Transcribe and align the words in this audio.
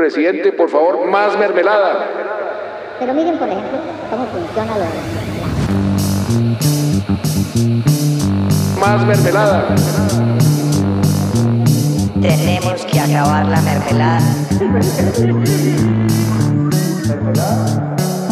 Presidente, 0.00 0.50
por 0.52 0.70
favor, 0.70 1.06
más 1.10 1.38
mermelada. 1.38 2.08
Pero 2.98 3.12
miren, 3.12 3.38
por 3.38 3.46
ejemplo, 3.46 3.78
cómo 4.08 4.24
funciona 4.28 4.78
lo 4.78 4.84
de 4.84 4.88
Más 8.80 9.04
mermelada. 9.04 9.74
Tenemos 12.18 12.86
que 12.86 12.98
acabar 12.98 13.44
la 13.44 13.60
mermelada. 13.60 14.22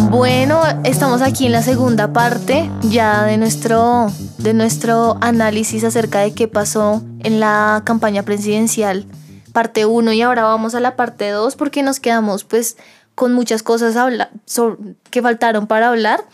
Bueno, 0.08 0.62
estamos 0.84 1.20
aquí 1.20 1.44
en 1.44 1.52
la 1.52 1.60
segunda 1.60 2.14
parte 2.14 2.70
ya 2.80 3.24
de 3.24 3.36
nuestro, 3.36 4.06
de 4.38 4.54
nuestro 4.54 5.18
análisis 5.20 5.84
acerca 5.84 6.20
de 6.20 6.32
qué 6.32 6.48
pasó 6.48 7.02
en 7.20 7.40
la 7.40 7.82
campaña 7.84 8.22
presidencial, 8.22 9.04
parte 9.52 9.86
1 9.86 10.12
y 10.12 10.22
ahora 10.22 10.44
vamos 10.44 10.74
a 10.74 10.80
la 10.80 10.96
parte 10.96 11.30
2 11.30 11.56
porque 11.56 11.82
nos 11.82 12.00
quedamos 12.00 12.44
pues 12.44 12.76
con 13.18 13.32
muchas 13.32 13.64
cosas 13.64 13.96
que 15.10 15.22
faltaron 15.22 15.66
para 15.66 15.88
hablar. 15.88 16.24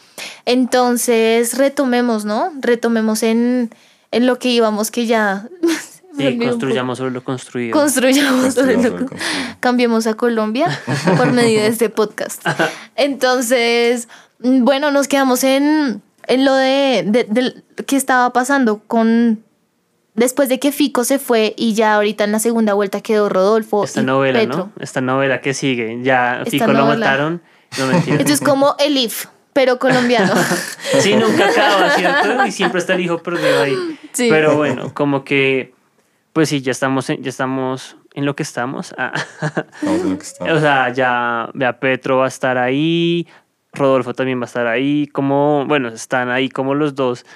Entonces 0.45 1.57
retomemos, 1.57 2.27
¿no? 2.27 2.53
Retomemos 2.61 3.23
en, 3.23 3.71
en 4.11 4.27
lo 4.27 4.39
que 4.39 4.51
íbamos 4.51 4.91
que 4.91 5.07
ya... 5.07 5.49
Sí, 6.17 6.39
construyamos 6.39 6.99
sobre 6.99 7.11
lo 7.11 7.25
construido. 7.25 7.73
Construyamos 7.77 8.55
sobre 8.55 8.77
lo 8.77 8.97
construido. 8.97 9.27
Cambiemos 9.59 10.07
a 10.07 10.15
Colombia 10.15 10.69
por 11.17 11.33
medio 11.33 11.61
de 11.61 11.67
este 11.67 11.89
podcast. 11.89 12.41
Entonces, 12.95 14.07
bueno, 14.39 14.93
nos 14.93 15.09
quedamos 15.09 15.43
en, 15.43 16.03
en 16.29 16.45
lo 16.45 16.55
de, 16.55 17.03
de, 17.05 17.25
de 17.25 17.65
qué 17.85 17.97
estaba 17.97 18.33
pasando 18.33 18.81
con 18.87 19.44
después 20.15 20.49
de 20.49 20.59
que 20.59 20.73
Fico 20.73 21.05
se 21.05 21.19
fue 21.19 21.55
y 21.57 21.75
ya 21.75 21.95
ahorita 21.95 22.25
en 22.25 22.33
la 22.33 22.39
segunda 22.39 22.75
vuelta 22.75 23.01
quedó 23.01 23.29
Rodolfo 23.29 23.85
Esta 23.85 24.01
y 24.01 24.05
novela, 24.05 24.41
Petro. 24.41 24.59
¿no? 24.59 24.73
Esta 24.83 25.01
novela 25.01 25.41
que 25.41 25.55
sigue. 25.55 25.99
Ya 26.03 26.39
Esta 26.39 26.51
Fico 26.51 26.73
lo 26.73 26.87
mataron. 26.87 27.43
No 27.79 27.87
mentira. 27.87 28.17
Esto 28.21 28.33
es 28.33 28.41
como 28.41 28.77
el 28.79 28.97
IF, 28.97 29.27
pero 29.53 29.79
colombiano. 29.79 30.33
Sí, 31.01 31.17
nunca 31.17 31.49
acaba, 31.49 31.91
¿cierto? 31.91 32.47
Y 32.47 32.53
siempre 32.53 32.79
está 32.79 32.95
el 32.95 33.01
hijo 33.01 33.19
perdido 33.19 33.63
ahí. 33.63 33.75
Sí. 34.13 34.29
Pero 34.31 34.55
bueno, 34.57 34.95
como 34.95 35.25
que, 35.25 35.75
pues 36.33 36.49
sí, 36.49 36.61
ya 36.61 36.71
estamos 36.71 37.11
en, 37.11 37.21
ya 37.21 37.31
estamos 37.31 37.97
en 38.15 38.27
lo 38.27 38.37
que 38.37 38.45
estamos. 38.45 38.95
Ah. 38.97 39.13
Vamos 39.83 40.03
en 40.03 40.11
lo 40.11 40.19
que 40.19 40.25
está. 40.25 40.45
O 40.55 40.61
sea, 40.61 40.93
ya 40.93 41.49
vea 41.53 41.81
Petro 41.81 42.19
va 42.19 42.27
a 42.27 42.29
estar 42.29 42.59
ahí, 42.59 43.27
Rodolfo 43.73 44.15
también 44.15 44.39
va 44.39 44.45
a 44.45 44.47
estar 44.47 44.69
ahí, 44.69 45.09
como, 45.09 45.65
bueno, 45.67 45.89
están 45.89 46.31
ahí 46.31 46.49
como 46.49 46.75
los 46.75 46.95
dos. 46.95 47.27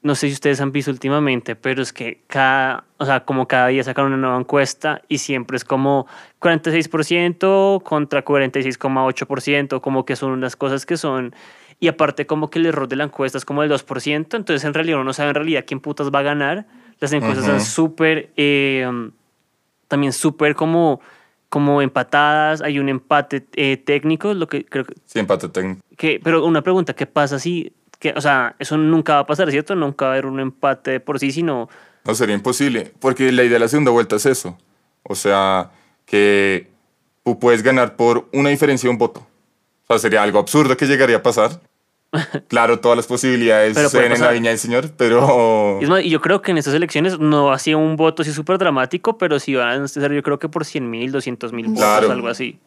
No 0.00 0.14
sé 0.14 0.28
si 0.28 0.34
ustedes 0.34 0.60
han 0.60 0.70
visto 0.70 0.92
últimamente, 0.92 1.56
pero 1.56 1.82
es 1.82 1.92
que 1.92 2.22
cada, 2.28 2.84
o 2.98 3.04
sea, 3.04 3.24
como 3.24 3.48
cada 3.48 3.66
día 3.68 3.82
sacan 3.82 4.06
una 4.06 4.16
nueva 4.16 4.38
encuesta 4.38 5.02
y 5.08 5.18
siempre 5.18 5.56
es 5.56 5.64
como 5.64 6.06
46% 6.40 7.80
contra 7.84 8.24
46,8%, 8.24 9.80
como 9.80 10.04
que 10.04 10.14
son 10.16 10.30
unas 10.32 10.54
cosas 10.56 10.86
que 10.86 10.96
son, 10.96 11.34
y 11.80 11.88
aparte 11.88 12.26
como 12.26 12.48
que 12.48 12.58
el 12.60 12.66
error 12.66 12.86
de 12.88 12.96
la 12.96 13.04
encuesta 13.04 13.38
es 13.38 13.44
como 13.44 13.62
del 13.62 13.70
2%, 13.70 14.36
entonces 14.36 14.64
en 14.64 14.74
realidad 14.74 14.98
uno 14.98 15.04
no 15.04 15.12
sabe 15.12 15.30
en 15.30 15.34
realidad 15.34 15.64
quién 15.66 15.80
putas 15.80 16.10
va 16.10 16.20
a 16.20 16.22
ganar. 16.22 16.66
Las 17.00 17.12
encuestas 17.12 17.44
Ujú. 17.44 17.58
son 17.58 17.60
súper, 17.60 18.30
eh, 18.36 18.88
también 19.88 20.12
súper 20.12 20.54
como, 20.54 21.00
como 21.48 21.80
empatadas, 21.82 22.60
hay 22.62 22.78
un 22.78 22.88
empate 22.88 23.46
eh, 23.54 23.76
técnico, 23.76 24.32
lo 24.34 24.46
que 24.48 24.64
creo 24.64 24.84
que, 24.84 24.94
Sí, 25.06 25.18
empate 25.18 25.48
técnico. 25.48 25.80
que- 25.96 26.20
pero 26.22 26.44
una 26.44 26.62
pregunta, 26.62 26.94
¿qué 26.94 27.06
pasa 27.06 27.38
si, 27.38 27.72
que, 27.98 28.12
o 28.16 28.20
sea, 28.20 28.54
eso 28.58 28.76
nunca 28.76 29.14
va 29.14 29.20
a 29.20 29.26
pasar, 29.26 29.50
¿cierto? 29.50 29.74
Nunca 29.74 30.06
va 30.06 30.10
a 30.12 30.14
haber 30.14 30.26
un 30.26 30.40
empate 30.40 30.92
de 30.92 31.00
por 31.00 31.18
sí, 31.18 31.32
sino, 31.32 31.68
No 32.04 32.14
sería 32.14 32.34
imposible, 32.34 32.92
porque 33.00 33.30
la 33.32 33.42
idea 33.42 33.54
de 33.54 33.58
la 33.60 33.68
segunda 33.68 33.90
vuelta 33.90 34.16
es 34.16 34.26
eso. 34.26 34.56
O 35.02 35.14
sea, 35.14 35.70
que 36.06 36.68
tú 37.24 37.38
puedes 37.38 37.62
ganar 37.62 37.96
por 37.96 38.28
una 38.32 38.50
diferencia 38.50 38.88
de 38.88 38.92
un 38.92 38.98
voto. 38.98 39.26
O 39.84 39.94
sea, 39.94 39.98
sería 39.98 40.22
algo 40.22 40.38
absurdo 40.38 40.76
que 40.76 40.86
llegaría 40.86 41.16
a 41.16 41.22
pasar. 41.22 41.60
Claro, 42.48 42.80
todas 42.80 42.96
las 42.96 43.06
posibilidades 43.06 43.76
se 43.90 43.98
ven 44.00 44.12
en 44.12 44.20
la 44.22 44.30
viña 44.30 44.48
del 44.48 44.58
señor, 44.58 44.90
pero... 44.96 45.76
y 45.80 45.84
es 45.84 45.90
más, 45.90 46.02
yo 46.04 46.20
creo 46.22 46.40
que 46.40 46.52
en 46.52 46.58
estas 46.58 46.72
elecciones 46.72 47.18
no 47.18 47.52
ha 47.52 47.58
sido 47.58 47.78
un 47.78 47.96
voto 47.96 48.22
así 48.22 48.32
súper 48.32 48.56
dramático, 48.56 49.18
pero 49.18 49.38
sí 49.38 49.54
van 49.54 49.82
a 49.82 49.88
ser 49.88 50.10
yo 50.12 50.22
creo 50.22 50.38
que 50.38 50.48
por 50.48 50.64
100 50.64 50.88
mil, 50.88 51.12
200 51.12 51.52
mil 51.52 51.66
votos, 51.66 51.82
Claro. 51.82 52.10
algo 52.12 52.28
así. 52.28 52.58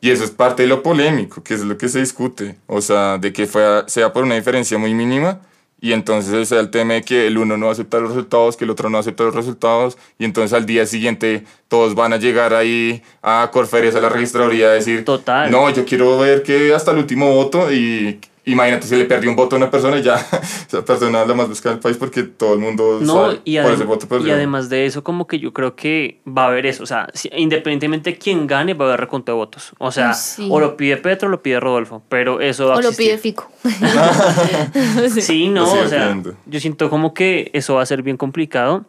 Y 0.00 0.10
eso 0.10 0.24
es 0.24 0.30
parte 0.30 0.62
de 0.62 0.68
lo 0.68 0.82
polémico, 0.82 1.42
que 1.42 1.54
es 1.54 1.60
lo 1.60 1.76
que 1.76 1.88
se 1.88 2.00
discute. 2.00 2.56
O 2.66 2.80
sea, 2.80 3.18
de 3.18 3.32
que 3.32 3.46
fue, 3.46 3.84
sea 3.86 4.12
por 4.12 4.24
una 4.24 4.34
diferencia 4.34 4.78
muy 4.78 4.94
mínima 4.94 5.40
y 5.80 5.92
entonces 5.92 6.48
sea 6.48 6.60
el 6.60 6.70
tema 6.70 6.94
de 6.94 7.02
que 7.02 7.26
el 7.26 7.38
uno 7.38 7.56
no 7.56 7.70
acepta 7.70 7.98
los 7.98 8.10
resultados, 8.10 8.56
que 8.56 8.64
el 8.64 8.70
otro 8.70 8.90
no 8.90 8.98
acepta 8.98 9.24
los 9.24 9.34
resultados 9.34 9.96
y 10.18 10.24
entonces 10.24 10.52
al 10.52 10.66
día 10.66 10.84
siguiente 10.84 11.44
todos 11.68 11.94
van 11.94 12.12
a 12.12 12.18
llegar 12.18 12.52
ahí 12.52 13.02
a 13.22 13.48
Corferias, 13.50 13.94
a 13.94 14.00
la 14.00 14.10
registraduría 14.10 14.68
a 14.68 14.72
decir, 14.72 15.04
Total. 15.04 15.50
no, 15.50 15.70
yo 15.70 15.84
quiero 15.84 16.18
ver 16.18 16.42
que 16.42 16.74
hasta 16.74 16.90
el 16.90 16.98
último 16.98 17.34
voto 17.34 17.72
y 17.72 18.20
imagínate 18.44 18.86
si 18.86 18.96
le 18.96 19.04
perdió 19.04 19.28
un 19.30 19.36
voto 19.36 19.56
a 19.56 19.58
una 19.58 19.70
persona 19.70 19.98
y 19.98 20.02
ya 20.02 20.14
esa 20.66 20.84
persona 20.84 21.22
es 21.22 21.28
la 21.28 21.34
más 21.34 21.48
buscada 21.48 21.74
del 21.74 21.80
país 21.82 21.96
porque 21.96 22.22
todo 22.22 22.54
el 22.54 22.60
mundo 22.60 22.98
No, 23.02 23.26
sabe 23.26 23.40
y, 23.44 23.54
cuál 23.56 23.66
adem- 23.66 23.74
es 23.74 23.80
el 23.82 23.86
voto 23.86 24.06
y 24.06 24.08
perdido. 24.08 24.34
además 24.34 24.68
de 24.68 24.86
eso, 24.86 25.04
como 25.04 25.26
que 25.26 25.38
yo 25.38 25.52
creo 25.52 25.76
que 25.76 26.20
va 26.26 26.44
a 26.44 26.46
haber 26.48 26.66
eso. 26.66 26.82
O 26.82 26.86
sea, 26.86 27.08
si- 27.14 27.30
independientemente 27.36 28.10
de 28.12 28.18
quién 28.18 28.46
gane, 28.46 28.74
va 28.74 28.86
a 28.86 28.88
haber 28.88 29.00
recuento 29.00 29.32
de 29.32 29.36
votos. 29.36 29.72
O 29.78 29.92
sea, 29.92 30.14
sí. 30.14 30.48
o 30.50 30.58
lo 30.60 30.76
pide 30.76 30.96
Petro 30.96 31.28
o 31.28 31.30
lo 31.30 31.42
pide 31.42 31.60
Rodolfo. 31.60 32.02
Pero 32.08 32.40
eso 32.40 32.66
va 32.68 32.74
a 32.74 32.78
o 32.78 32.82
lo 32.82 32.88
existir. 32.90 33.12
pide 33.12 33.18
Fico. 33.18 33.50
Sí, 35.20 35.48
no, 35.48 35.64
Lo 35.74 35.82
o 35.82 35.88
sea, 35.88 36.16
yo 36.46 36.60
siento 36.60 36.90
como 36.90 37.14
que 37.14 37.50
eso 37.52 37.74
va 37.74 37.82
a 37.82 37.86
ser 37.86 38.02
bien 38.02 38.16
complicado. 38.16 38.84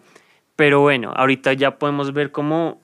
Pero 0.55 0.81
bueno, 0.81 1.11
ahorita 1.15 1.53
ya 1.53 1.77
podemos 1.77 2.13
ver 2.13 2.31
cómo. 2.31 2.79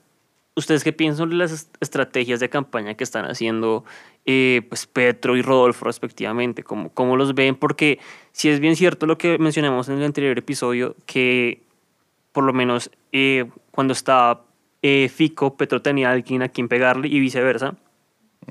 ¿Ustedes 0.55 0.83
qué 0.83 0.91
piensan 0.91 1.17
sobre 1.25 1.35
las 1.35 1.51
est- 1.51 1.75
estrategias 1.81 2.39
de 2.39 2.49
campaña 2.49 2.95
que 2.95 3.03
están 3.03 3.25
haciendo 3.25 3.85
eh, 4.29 4.61
pues 4.69 4.85
Petro 4.85 5.35
y 5.37 5.41
Rodolfo 5.41 5.85
respectivamente? 5.85 6.61
¿Cómo, 6.61 6.89
¿Cómo 6.93 7.15
los 7.15 7.33
ven? 7.33 7.55
Porque 7.55 7.97
si 8.33 8.49
es 8.49 8.59
bien 8.59 8.75
cierto 8.75 9.05
lo 9.07 9.17
que 9.17 9.37
mencionamos 9.39 9.87
en 9.89 9.97
el 9.97 10.03
anterior 10.03 10.37
episodio, 10.37 10.95
que 11.05 11.63
por 12.33 12.43
lo 12.43 12.51
menos 12.53 12.91
eh, 13.13 13.45
cuando 13.71 13.93
estaba 13.93 14.43
eh, 14.83 15.09
Fico, 15.13 15.55
Petro 15.57 15.81
tenía 15.81 16.09
a 16.09 16.11
alguien 16.11 16.43
a 16.43 16.49
quien 16.49 16.67
pegarle 16.67 17.07
y 17.07 17.19
viceversa. 17.19 17.75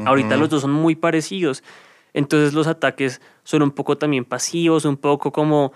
Ahorita 0.05 0.37
los 0.37 0.49
dos 0.51 0.63
son 0.63 0.73
muy 0.73 0.95
parecidos. 0.97 1.63
Entonces 2.15 2.53
los 2.55 2.67
ataques 2.67 3.21
son 3.45 3.63
un 3.63 3.71
poco 3.71 3.97
también 3.99 4.25
pasivos, 4.25 4.85
un 4.87 4.97
poco 4.97 5.31
como 5.31 5.73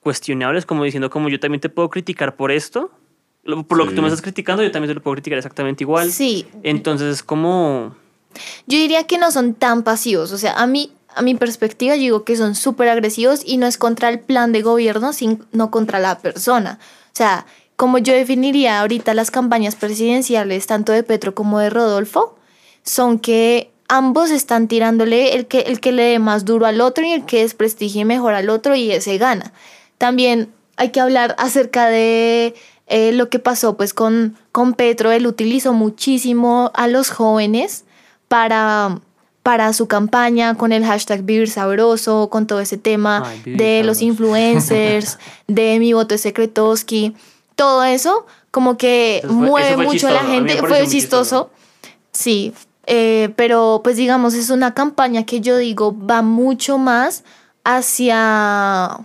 cuestionables, 0.00 0.66
como 0.66 0.84
diciendo 0.84 1.10
como 1.10 1.28
yo 1.28 1.38
también 1.40 1.60
te 1.60 1.68
puedo 1.68 1.88
criticar 1.90 2.36
por 2.36 2.50
esto. 2.52 2.90
Lo- 3.44 3.62
Por 3.64 3.78
lo 3.78 3.86
que 3.88 3.94
tú 3.94 4.02
me 4.02 4.08
estás 4.08 4.22
criticando, 4.22 4.62
yo 4.62 4.70
también 4.70 4.88
te 4.90 4.94
lo 4.94 5.02
puedo 5.02 5.14
criticar 5.16 5.36
exactamente 5.38 5.84
igual. 5.84 6.10
Sí, 6.10 6.46
Entonces 6.62 7.12
es 7.16 7.22
como... 7.22 7.96
Yo 8.66 8.78
diría 8.78 9.04
que 9.04 9.18
no 9.18 9.30
son 9.30 9.54
tan 9.54 9.82
pasivos. 9.82 10.32
O 10.32 10.38
sea, 10.38 10.54
a 10.54 10.66
mí, 10.66 10.92
a 11.14 11.22
mi 11.22 11.34
perspectiva, 11.34 11.94
yo 11.96 12.02
digo 12.02 12.24
que 12.24 12.36
son 12.36 12.54
súper 12.54 12.88
agresivos 12.88 13.42
y 13.44 13.56
no 13.56 13.66
es 13.66 13.78
contra 13.78 14.08
el 14.08 14.20
plan 14.20 14.52
de 14.52 14.62
gobierno, 14.62 15.12
sino 15.12 15.70
contra 15.70 15.98
la 15.98 16.18
persona. 16.18 16.78
O 17.06 17.16
sea, 17.16 17.46
como 17.76 17.98
yo 17.98 18.14
definiría 18.14 18.80
ahorita 18.80 19.14
las 19.14 19.30
campañas 19.30 19.76
presidenciales, 19.76 20.66
tanto 20.66 20.92
de 20.92 21.02
Petro 21.02 21.34
como 21.34 21.58
de 21.58 21.70
Rodolfo, 21.70 22.36
son 22.84 23.18
que 23.18 23.70
ambos 23.88 24.30
están 24.30 24.68
tirándole 24.68 25.34
el 25.34 25.46
que, 25.46 25.60
el 25.60 25.80
que 25.80 25.92
le 25.92 26.04
dé 26.04 26.18
más 26.18 26.44
duro 26.44 26.66
al 26.66 26.80
otro 26.80 27.04
y 27.04 27.12
el 27.12 27.24
que 27.26 27.42
desprestigie 27.42 28.04
mejor 28.04 28.34
al 28.34 28.50
otro 28.50 28.74
y 28.74 28.90
ese 28.90 29.18
gana. 29.18 29.52
También 29.98 30.52
hay 30.76 30.90
que 30.90 31.00
hablar 31.00 31.34
acerca 31.38 31.86
de 31.86 32.54
eh, 32.86 33.12
lo 33.12 33.28
que 33.28 33.38
pasó 33.38 33.76
pues 33.76 33.94
con, 33.94 34.36
con 34.50 34.74
Petro. 34.74 35.10
Él 35.12 35.26
utilizó 35.26 35.72
muchísimo 35.72 36.70
a 36.74 36.88
los 36.88 37.10
jóvenes 37.10 37.84
para, 38.32 38.98
para 39.42 39.74
su 39.74 39.88
campaña 39.88 40.54
con 40.54 40.72
el 40.72 40.86
hashtag 40.86 41.22
Vivir 41.22 41.50
Sabroso, 41.50 42.30
con 42.30 42.46
todo 42.46 42.60
ese 42.60 42.78
tema 42.78 43.24
Ay, 43.26 43.42
de 43.44 43.84
los 43.84 44.00
influencers, 44.00 45.18
de 45.48 45.78
mi 45.78 45.92
voto 45.92 46.14
es 46.14 46.22
secretoski, 46.22 47.14
todo 47.56 47.84
eso 47.84 48.24
como 48.50 48.78
que 48.78 49.20
mueve 49.28 49.74
fue 49.74 49.84
mucho 49.84 50.08
a 50.08 50.12
la 50.12 50.20
chistoso, 50.20 50.32
a 50.32 50.34
gente, 50.34 50.66
fue 50.66 50.86
chistoso. 50.86 51.50
Sí, 52.10 52.54
eh, 52.86 53.34
pero 53.36 53.82
pues 53.84 53.98
digamos, 53.98 54.32
es 54.32 54.48
una 54.48 54.72
campaña 54.72 55.26
que 55.26 55.42
yo 55.42 55.58
digo 55.58 55.94
va 55.94 56.22
mucho 56.22 56.78
más 56.78 57.24
hacia 57.64 58.98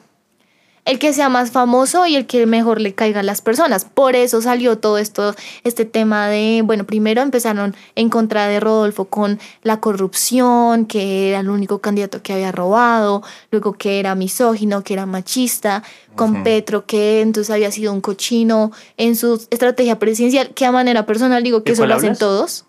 el 0.88 1.00
que 1.00 1.12
sea 1.12 1.28
más 1.28 1.52
famoso 1.52 2.08
y 2.08 2.16
el 2.16 2.26
que 2.26 2.46
mejor 2.46 2.80
le 2.80 2.96
caiga 2.96 3.20
a 3.20 3.24
las 3.24 3.42
personas. 3.42 3.84
Por 3.84 4.16
eso 4.16 4.42
salió 4.42 4.78
todo 4.78 4.98
esto, 4.98 5.36
este 5.66 5.84
tema 5.84 6.28
de, 6.28 6.62
bueno, 6.64 6.86
primero 6.86 7.22
empezaron 7.22 7.76
en 7.96 8.10
contra 8.10 8.48
de 8.48 8.62
Rodolfo 8.62 9.06
con 9.06 9.38
la 9.64 9.82
corrupción, 9.82 10.86
que 10.86 11.30
era 11.30 11.42
el 11.42 11.50
único 11.50 11.80
candidato 11.80 12.24
que 12.24 12.32
había 12.32 12.54
robado, 12.54 13.22
luego 13.52 13.74
que 13.74 14.00
era 14.00 14.16
misógino, 14.16 14.82
que 14.82 14.94
era 14.94 15.06
machista, 15.06 15.84
con 16.16 16.42
Petro, 16.44 16.86
que 16.86 17.22
entonces 17.22 17.54
había 17.54 17.70
sido 17.70 17.92
un 17.92 18.00
cochino 18.00 18.72
en 18.96 19.18
su 19.18 19.46
estrategia 19.52 20.00
presidencial, 20.00 20.54
que 20.54 20.66
a 20.66 20.72
manera 20.72 21.06
personal 21.06 21.44
digo 21.44 21.64
que 21.64 21.72
¿De 21.72 21.74
eso 21.74 21.86
lo 21.86 21.96
hacen 21.96 22.16
todos. 22.16 22.66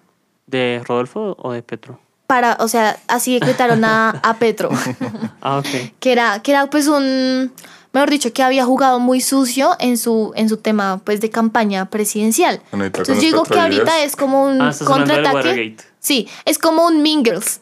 ¿De 0.49 0.83
Rodolfo 0.85 1.37
o 1.39 1.53
de 1.53 1.63
Petro? 1.63 2.01
Para, 2.27 2.59
o 2.61 2.69
sea, 2.69 2.99
así 3.07 3.35
decretaron 3.35 3.85
a, 3.85 4.11
a 4.11 4.39
Petro. 4.39 4.71
Ah, 5.41 5.59
ok. 5.59 5.93
que 6.01 6.11
era, 6.11 6.43
que 6.43 6.51
era 6.51 6.69
pues 6.69 6.89
un, 6.89 7.53
mejor 7.93 8.11
dicho, 8.11 8.33
que 8.33 8.43
había 8.43 8.65
jugado 8.65 8.99
muy 9.01 9.21
sucio 9.21 9.77
en 9.79 9.97
su, 9.99 10.33
en 10.37 10.49
su 10.49 10.59
tema 10.59 11.01
pues 11.05 11.21
de 11.21 11.31
campaña 11.31 11.89
presidencial. 11.91 12.61
Bueno, 12.71 12.85
Entonces 12.87 13.17
yo 13.17 13.23
digo 13.23 13.43
que 13.45 13.59
ahorita 13.59 14.03
es 14.05 14.17
como 14.17 14.45
un 14.45 14.61
Ah, 14.61 14.73
contraataque. 14.85 15.77
Sí, 16.01 16.29
es 16.45 16.59
como 16.59 16.87
un 16.87 17.03
Mingles 17.03 17.61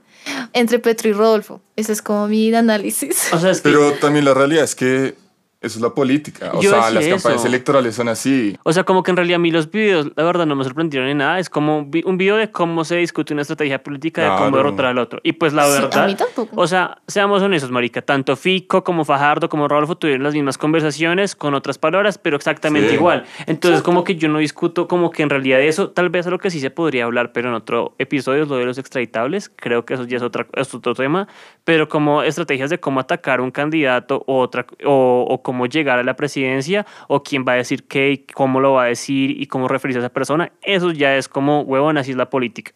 entre 0.52 0.78
Petro 0.78 1.08
y 1.08 1.12
Rodolfo. 1.12 1.60
Ese 1.76 1.92
es 1.92 2.02
como 2.02 2.28
mi 2.28 2.52
análisis. 2.54 3.32
O 3.32 3.38
sea, 3.38 3.50
es 3.50 3.60
que, 3.60 3.70
Pero 3.70 3.92
también 3.94 4.24
la 4.24 4.34
realidad 4.34 4.64
es 4.64 4.74
que 4.74 5.14
eso 5.60 5.78
es 5.78 5.82
la 5.82 5.90
política. 5.90 6.52
O 6.54 6.60
Yo 6.62 6.70
sea, 6.70 6.90
las 6.90 7.04
campañas 7.06 7.40
eso. 7.40 7.46
electorales 7.48 7.94
son 7.94 8.08
así. 8.08 8.56
o 8.62 8.72
sea, 8.72 8.84
como 8.84 9.02
que 9.02 9.10
en 9.10 9.16
realidad 9.16 9.36
a 9.36 9.38
mí 9.40 9.50
los 9.50 9.70
videos, 9.70 10.10
la 10.14 10.22
verdad, 10.24 10.46
no 10.46 10.54
me 10.54 10.62
sorprendieron 10.64 11.08
en 11.08 11.18
nada. 11.18 11.38
Es 11.40 11.50
como 11.50 11.78
un 11.78 11.90
vi- 11.90 12.02
un 12.06 12.16
video 12.16 12.36
de 12.36 12.50
cómo 12.50 12.84
se 12.84 12.96
discute 12.96 13.32
una 13.32 13.42
estrategia 13.42 13.82
política, 13.82 14.22
de 14.22 14.28
cómo 14.28 14.38
Claro. 14.50 14.56
derrotar 14.56 14.86
al 14.86 14.98
otro. 14.98 15.20
Y 15.24 15.32
pues 15.32 15.52
la 15.52 15.64
Sí, 15.64 15.76
a 15.76 15.80
verdad, 15.80 16.06
mí 16.06 16.14
tampoco. 16.14 16.60
o 16.60 16.66
sea, 16.66 16.98
seamos 17.08 17.42
honestos, 17.42 17.70
marica, 17.70 18.02
tanto 18.02 18.36
Fico 18.36 18.84
como 18.84 19.04
Fajardo 19.04 19.48
como 19.48 19.66
Rodolfo 19.68 19.96
tuvieron 19.96 20.22
las 20.22 20.34
mismas 20.34 20.58
conversaciones 20.58 21.34
con 21.34 21.54
otras 21.54 21.76
palabras, 21.78 22.18
pero 22.18 22.36
exactamente 22.36 22.90
Sí. 22.90 22.94
igual. 22.94 23.24
Entonces, 23.46 23.82
como 23.82 24.04
que 24.04 24.14
yo 24.16 24.28
no 24.28 24.38
discuto, 24.38 24.86
como 24.86 25.10
que 25.10 25.22
en 25.22 25.30
realidad 25.30 25.60
eso, 25.60 25.90
tal 25.90 26.08
vez 26.08 26.26
es 26.26 26.30
lo 26.30 26.38
que 26.38 26.50
sí 26.50 26.60
se 26.60 26.70
podría 26.70 27.04
hablar, 27.04 27.32
pero 27.32 27.48
en 27.48 27.54
otro 27.54 27.94
episodio 27.98 28.44
es 28.44 28.48
lo 28.48 28.56
de 28.56 28.64
los 28.64 28.78
extraditables. 28.78 29.50
Creo 29.56 29.84
que 29.84 29.94
eso 29.94 30.04
ya 30.04 30.18
es, 30.18 30.22
otra, 30.22 30.46
es 30.54 30.72
otro 30.72 30.94
tema. 30.94 31.26
Pero 31.64 31.88
como 31.88 32.22
estrategias 32.22 32.70
de 32.70 32.78
cómo 32.78 33.00
atacar 33.00 33.40
a 33.40 33.42
un 33.42 33.50
candidato 33.50 34.22
o, 34.26 34.38
otra, 34.38 34.64
o, 34.84 35.26
o 35.28 35.42
cómo 35.48 35.64
llegar 35.64 35.98
a 35.98 36.02
la 36.02 36.14
presidencia 36.14 36.84
o 37.06 37.22
quién 37.22 37.42
va 37.48 37.52
a 37.52 37.56
decir 37.56 37.84
qué 37.84 38.10
y 38.12 38.18
cómo 38.18 38.60
lo 38.60 38.74
va 38.74 38.82
a 38.82 38.86
decir 38.88 39.30
y 39.40 39.46
cómo 39.46 39.66
referirse 39.66 39.98
a 39.98 40.02
esa 40.02 40.12
persona, 40.12 40.52
eso 40.60 40.90
ya 40.92 41.16
es 41.16 41.26
como, 41.26 41.62
huevón, 41.62 41.96
así 41.96 42.10
es 42.10 42.18
la 42.18 42.28
política. 42.28 42.72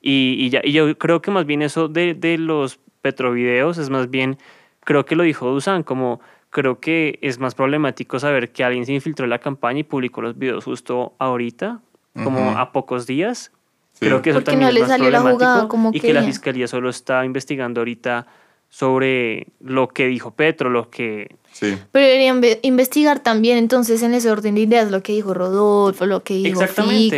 Y, 0.00 0.36
y, 0.38 0.50
ya, 0.50 0.60
y 0.62 0.70
yo 0.70 0.96
creo 0.96 1.20
que 1.20 1.32
más 1.32 1.46
bien 1.46 1.62
eso 1.62 1.88
de, 1.88 2.14
de 2.14 2.38
los 2.38 2.78
petrovideos 3.00 3.76
es 3.78 3.90
más 3.90 4.08
bien, 4.08 4.38
creo 4.84 5.04
que 5.04 5.16
lo 5.16 5.24
dijo 5.24 5.50
Dusan, 5.50 5.82
como 5.82 6.20
creo 6.50 6.78
que 6.78 7.18
es 7.22 7.40
más 7.40 7.56
problemático 7.56 8.20
saber 8.20 8.52
que 8.52 8.62
alguien 8.62 8.86
se 8.86 8.92
infiltró 8.92 9.24
en 9.24 9.30
la 9.30 9.40
campaña 9.40 9.80
y 9.80 9.82
publicó 9.82 10.22
los 10.22 10.38
videos 10.38 10.62
justo 10.62 11.14
ahorita, 11.18 11.80
como 12.22 12.50
Ujú. 12.50 12.56
a 12.56 12.70
pocos 12.70 13.08
días. 13.08 13.50
Sí. 13.94 14.06
Creo 14.06 14.22
que 14.22 14.30
eso 14.30 14.38
Porque 14.38 14.52
también 14.52 14.66
no 14.66 14.68
es 14.68 14.74
le 14.74 14.80
más 14.82 14.88
salió 14.90 15.10
la 15.10 15.18
problemático 15.18 15.50
jugada 15.50 15.68
como 15.68 15.90
y 15.92 15.98
que 15.98 16.12
la 16.12 16.20
quería. 16.20 16.22
fiscalía 16.32 16.68
solo 16.68 16.88
está 16.88 17.24
investigando 17.24 17.80
ahorita 17.80 18.28
sobre 18.72 19.48
lo 19.60 19.88
que 19.88 20.06
dijo 20.06 20.30
Petro, 20.30 20.70
lo 20.70 20.88
que 20.88 21.36
Sí. 21.52 21.76
Pero 21.92 22.06
deberían 22.06 22.40
ve- 22.40 22.60
investigar 22.62 23.20
también 23.20 23.58
entonces 23.58 24.02
en 24.02 24.14
ese 24.14 24.30
orden 24.30 24.54
de 24.54 24.62
ideas 24.62 24.90
lo 24.90 25.02
que 25.02 25.12
dijo 25.12 25.34
Rodolfo, 25.34 26.06
lo 26.06 26.22
que 26.22 26.32
dijo. 26.32 26.58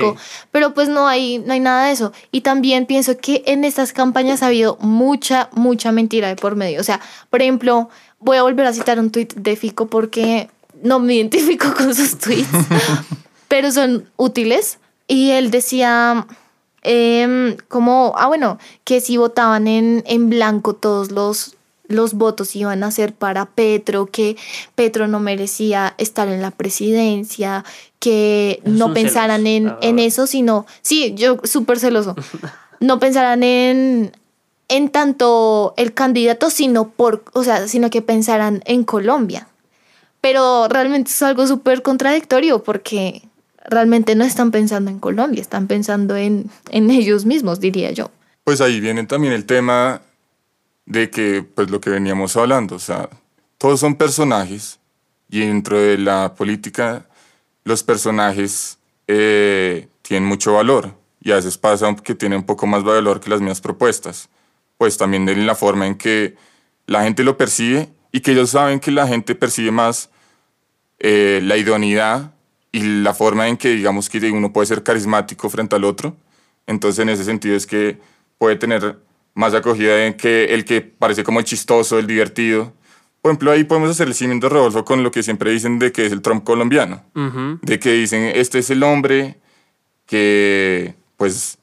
Fico, 0.01 0.17
pero 0.51 0.75
pues 0.75 0.89
no 0.89 1.07
hay, 1.07 1.39
no 1.39 1.53
hay 1.53 1.61
nada 1.61 1.87
de 1.87 1.93
eso. 1.93 2.13
Y 2.33 2.41
también 2.41 2.87
pienso 2.87 3.17
que 3.17 3.45
en 3.47 3.63
estas 3.65 3.93
campañas 3.93 4.43
ha 4.43 4.49
habido 4.49 4.77
mucha, 4.81 5.49
mucha 5.53 5.93
mentira 5.93 6.27
de 6.27 6.35
por 6.35 6.57
medio. 6.57 6.81
O 6.81 6.83
sea, 6.83 7.01
por 7.31 7.43
ejemplo, 7.43 7.89
voy 8.19 8.37
a 8.39 8.43
volver 8.43 8.67
a 8.67 8.73
citar 8.73 8.99
un 8.99 9.13
tuit 9.13 9.33
de 9.35 9.55
Fico 9.55 9.87
porque 9.87 10.49
no 10.83 10.99
me 10.99 11.15
identifico 11.15 11.73
con 11.79 11.95
sus 11.95 12.19
tweets, 12.19 12.49
pero 13.47 13.71
son 13.71 14.11
útiles. 14.17 14.81
Y 15.07 15.31
él 15.31 15.53
decía, 15.53 16.27
em, 16.85 17.57
como, 17.69 18.13
ah, 18.17 18.29
bueno, 18.29 18.59
que 18.85 19.01
si 19.01 19.17
votaban 19.17 19.67
en, 19.67 20.05
en 20.07 20.31
blanco 20.31 20.75
todos 20.75 21.11
los, 21.11 21.57
los 21.89 22.15
votos 22.15 22.55
iban 22.55 22.85
a 22.85 22.91
ser 22.91 23.15
para 23.15 23.47
Petro, 23.47 24.07
que 24.07 24.37
Petro 24.75 25.09
no 25.09 25.21
merecía 25.21 25.95
estar 25.99 26.29
en 26.29 26.41
la 26.41 26.51
presidencia, 26.51 27.65
que 27.99 28.61
Es 28.65 28.73
no 28.73 28.93
pensaran 28.93 29.47
en, 29.47 29.75
en 29.81 29.99
eso, 29.99 30.27
sino, 30.27 30.67
sí, 30.83 31.15
yo 31.17 31.39
súper 31.45 31.79
celoso, 31.79 32.15
no 32.81 32.99
pensaran 32.99 33.43
en, 33.43 34.13
en 34.69 34.89
tanto 34.91 35.75
el 35.77 35.95
candidato, 35.95 36.51
sino 36.51 36.91
por, 36.91 37.25
o 37.33 37.45
sea, 37.45 37.67
sino 37.69 37.91
que 37.91 38.03
pensaran 38.03 38.63
en 38.67 38.85
Colombia. 38.85 39.49
Pero 40.21 40.69
realmente 40.69 41.11
es 41.11 41.23
algo 41.23 41.47
súper 41.47 41.83
contradictorio 41.83 42.63
porque 42.63 43.23
realmente 43.65 44.15
no 44.15 44.25
están 44.25 44.51
pensando 44.51 44.91
en 44.91 44.99
Colombia, 44.99 45.41
están 45.41 45.67
pensando 45.67 46.17
en, 46.17 46.51
en 46.71 46.91
ellos 46.91 47.25
mismos, 47.25 47.61
diría 47.61 47.91
yo. 47.91 48.11
Pues 48.45 48.61
ahí 48.61 48.81
viene 48.81 49.05
también 49.05 49.33
el 49.33 49.47
tema 49.47 50.03
de 50.87 51.11
que, 51.11 51.43
pues 51.43 51.71
lo 51.71 51.81
que 51.81 51.91
veníamos 51.91 52.37
hablando, 52.37 52.77
o 52.77 52.79
sea, 52.79 53.09
todos 53.59 53.81
son 53.81 53.97
personajes 53.97 54.79
y 55.31 55.41
dentro 55.41 55.79
de 55.79 55.97
la 55.97 56.35
política 56.35 57.07
los 57.65 57.83
personajes 57.83 58.79
eh, 59.09 59.89
tienen 60.03 60.29
mucho 60.29 60.53
valor 60.53 60.95
y 61.21 61.33
a 61.33 61.37
veces 61.37 61.57
pasa 61.57 61.97
que 61.97 62.15
tienen 62.15 62.41
un 62.41 62.47
poco 62.47 62.67
más 62.67 62.85
valor 62.85 63.21
que 63.21 63.31
las 63.31 63.41
mismas 63.41 63.63
propuestas. 63.63 64.29
Pues 64.77 64.99
también 64.99 65.27
en 65.29 65.47
la 65.47 65.55
forma 65.55 65.87
en 65.87 65.95
que 65.95 66.37
la 66.87 67.03
gente 67.03 67.25
lo 67.25 67.39
percibe 67.39 67.89
y 68.13 68.21
que 68.21 68.33
ellos 68.33 68.51
saben 68.51 68.81
que 68.81 68.91
la 68.91 69.09
gente 69.09 69.35
percibe 69.35 69.71
más 69.71 70.11
eh, 70.99 71.41
la 71.43 71.57
idoneidad 71.57 72.34
y 72.75 72.81
la 73.03 73.15
forma 73.15 73.47
en 73.49 73.57
que 73.57 73.69
digamos 73.71 74.09
que 74.11 74.19
uno 74.33 74.53
puede 74.53 74.67
ser 74.67 74.83
carismático 74.83 75.49
frente 75.49 75.77
al 75.77 75.85
otro. 75.85 76.17
Entonces 76.67 76.99
en 77.03 77.09
ese 77.09 77.23
sentido 77.25 77.55
es 77.55 77.67
que 77.67 77.99
puede 78.39 78.57
tener 78.57 78.99
más 79.35 79.55
acogida 79.55 80.07
en 80.07 80.15
que 80.15 80.47
el 80.55 80.65
que 80.65 80.81
parece 80.81 81.23
como 81.23 81.39
el 81.39 81.45
chistoso, 81.45 81.99
el 82.01 82.07
divertido. 82.09 82.73
Por 83.23 83.31
ejemplo, 83.31 83.53
ahí 83.53 83.63
podemos 83.65 83.91
hacer 83.91 84.09
el 84.09 84.15
símil 84.15 84.41
de 84.41 84.49
Rodolfo 84.49 84.85
con 84.85 85.03
lo 85.05 85.11
que 85.11 85.23
siempre 85.23 85.51
dicen 85.53 85.79
de 85.79 85.93
que 85.93 86.05
es 86.07 86.13
el 86.13 86.21
Trump 86.21 86.43
colombiano. 86.45 87.03
Ujú. 87.15 87.59
De 87.63 87.79
que 87.79 87.93
dicen, 87.93 88.23
este 88.35 88.59
es 88.59 88.71
el 88.71 88.83
hombre 88.83 89.39
que 90.07 90.95
pues 91.17 91.59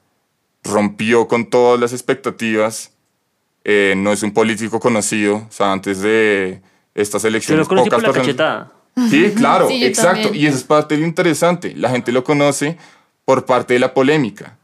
rompió 0.64 1.28
con 1.28 1.50
todas 1.50 1.78
las 1.80 1.92
expectativas. 1.92 2.90
eh, 3.64 3.94
no 3.96 4.12
es 4.12 4.22
un 4.22 4.32
político 4.32 4.80
conocido. 4.80 5.36
O 5.36 5.52
sea, 5.52 5.72
antes 5.72 6.00
de 6.00 6.62
estas 6.94 7.24
elecciones... 7.24 7.64
lo 7.64 7.68
conocí 7.68 7.90
por 7.90 8.02
la 8.02 8.08
personas- 8.08 8.26
cachetada. 8.26 8.72
Sí, 9.10 9.32
claro, 9.36 9.68
Sí, 9.68 9.84
exacto. 9.84 10.24
también. 10.24 10.44
Y 10.44 10.46
eso 10.46 10.56
es 10.56 10.64
parte 10.64 10.94
de 10.94 11.00
lo 11.00 11.06
interesante. 11.06 11.74
La 11.76 11.90
gente 11.90 12.12
lo 12.12 12.24
conoce 12.24 12.76
por 13.24 13.44
parte 13.46 13.74
de 13.74 13.80
la 13.80 13.94
polémica. 13.94 14.58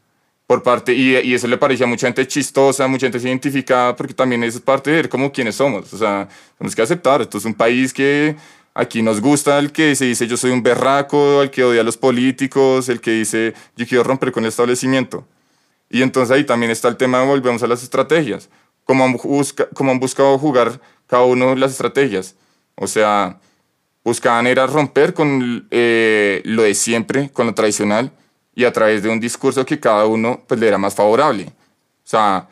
Por 0.47 0.63
parte, 0.63 0.93
y, 0.93 1.15
y 1.15 1.33
eso 1.35 1.47
le 1.47 1.57
parecía 1.57 1.85
a 1.85 1.89
mucha 1.89 2.07
gente 2.07 2.27
chistosa, 2.27 2.87
mucha 2.87 3.05
gente 3.05 3.19
se 3.19 3.27
identificaba, 3.27 3.95
porque 3.95 4.15
también 4.15 4.43
eso 4.43 4.57
es 4.57 4.63
parte 4.63 4.89
de 4.89 4.95
ver 4.95 5.09
como 5.09 5.31
quiénes 5.31 5.55
somos. 5.55 5.93
O 5.93 5.97
sea, 5.97 6.27
tenemos 6.57 6.75
que 6.75 6.81
aceptar. 6.81 7.21
Esto 7.21 7.37
es 7.37 7.45
un 7.45 7.53
país 7.53 7.93
que 7.93 8.35
aquí 8.73 9.01
nos 9.01 9.21
gusta 9.21 9.59
el 9.59 9.71
que 9.71 9.95
se 9.95 10.05
dice 10.05 10.25
yo 10.27 10.37
soy 10.37 10.51
un 10.51 10.63
berraco, 10.63 11.41
el 11.43 11.51
que 11.51 11.63
odia 11.63 11.81
a 11.81 11.83
los 11.83 11.97
políticos, 11.97 12.89
el 12.89 12.99
que 13.01 13.11
dice 13.11 13.53
yo 13.75 13.85
quiero 13.85 14.03
romper 14.03 14.31
con 14.31 14.43
el 14.43 14.49
establecimiento. 14.49 15.25
Y 15.89 16.01
entonces 16.01 16.35
ahí 16.35 16.43
también 16.43 16.71
está 16.71 16.87
el 16.87 16.97
tema, 16.97 17.23
volvemos 17.23 17.61
a 17.63 17.67
las 17.67 17.83
estrategias. 17.83 18.49
¿Cómo 18.85 19.03
han, 19.03 19.13
busca, 19.13 19.67
cómo 19.73 19.91
han 19.91 19.99
buscado 19.99 20.37
jugar 20.39 20.79
cada 21.07 21.23
uno 21.23 21.55
las 21.55 21.71
estrategias? 21.71 22.35
O 22.75 22.87
sea, 22.87 23.39
buscaban 24.09 24.47
era 24.47 24.67
romper 24.67 25.13
con 25.13 25.67
eh, 25.71 26.41
lo 26.43 26.63
de 26.63 26.73
siempre, 26.73 27.29
con 27.31 27.47
lo 27.47 27.53
tradicional, 27.53 28.11
y 28.55 28.65
a 28.65 28.73
través 28.73 29.03
de 29.03 29.09
un 29.09 29.19
discurso 29.19 29.65
que 29.65 29.79
cada 29.79 30.05
uno 30.05 30.43
pues, 30.47 30.59
le 30.59 30.67
era 30.67 30.77
más 30.77 30.93
favorable. 30.95 31.45
O 31.45 32.09
sea, 32.09 32.47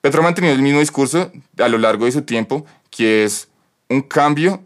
Petro 0.00 0.20
ha 0.20 0.24
mantenido 0.24 0.54
el 0.54 0.62
mismo 0.62 0.80
discurso 0.80 1.30
a 1.58 1.68
lo 1.68 1.78
largo 1.78 2.06
de 2.06 2.12
su 2.12 2.22
tiempo, 2.22 2.66
que 2.90 3.24
es 3.24 3.48
un 3.88 4.02
cambio 4.02 4.62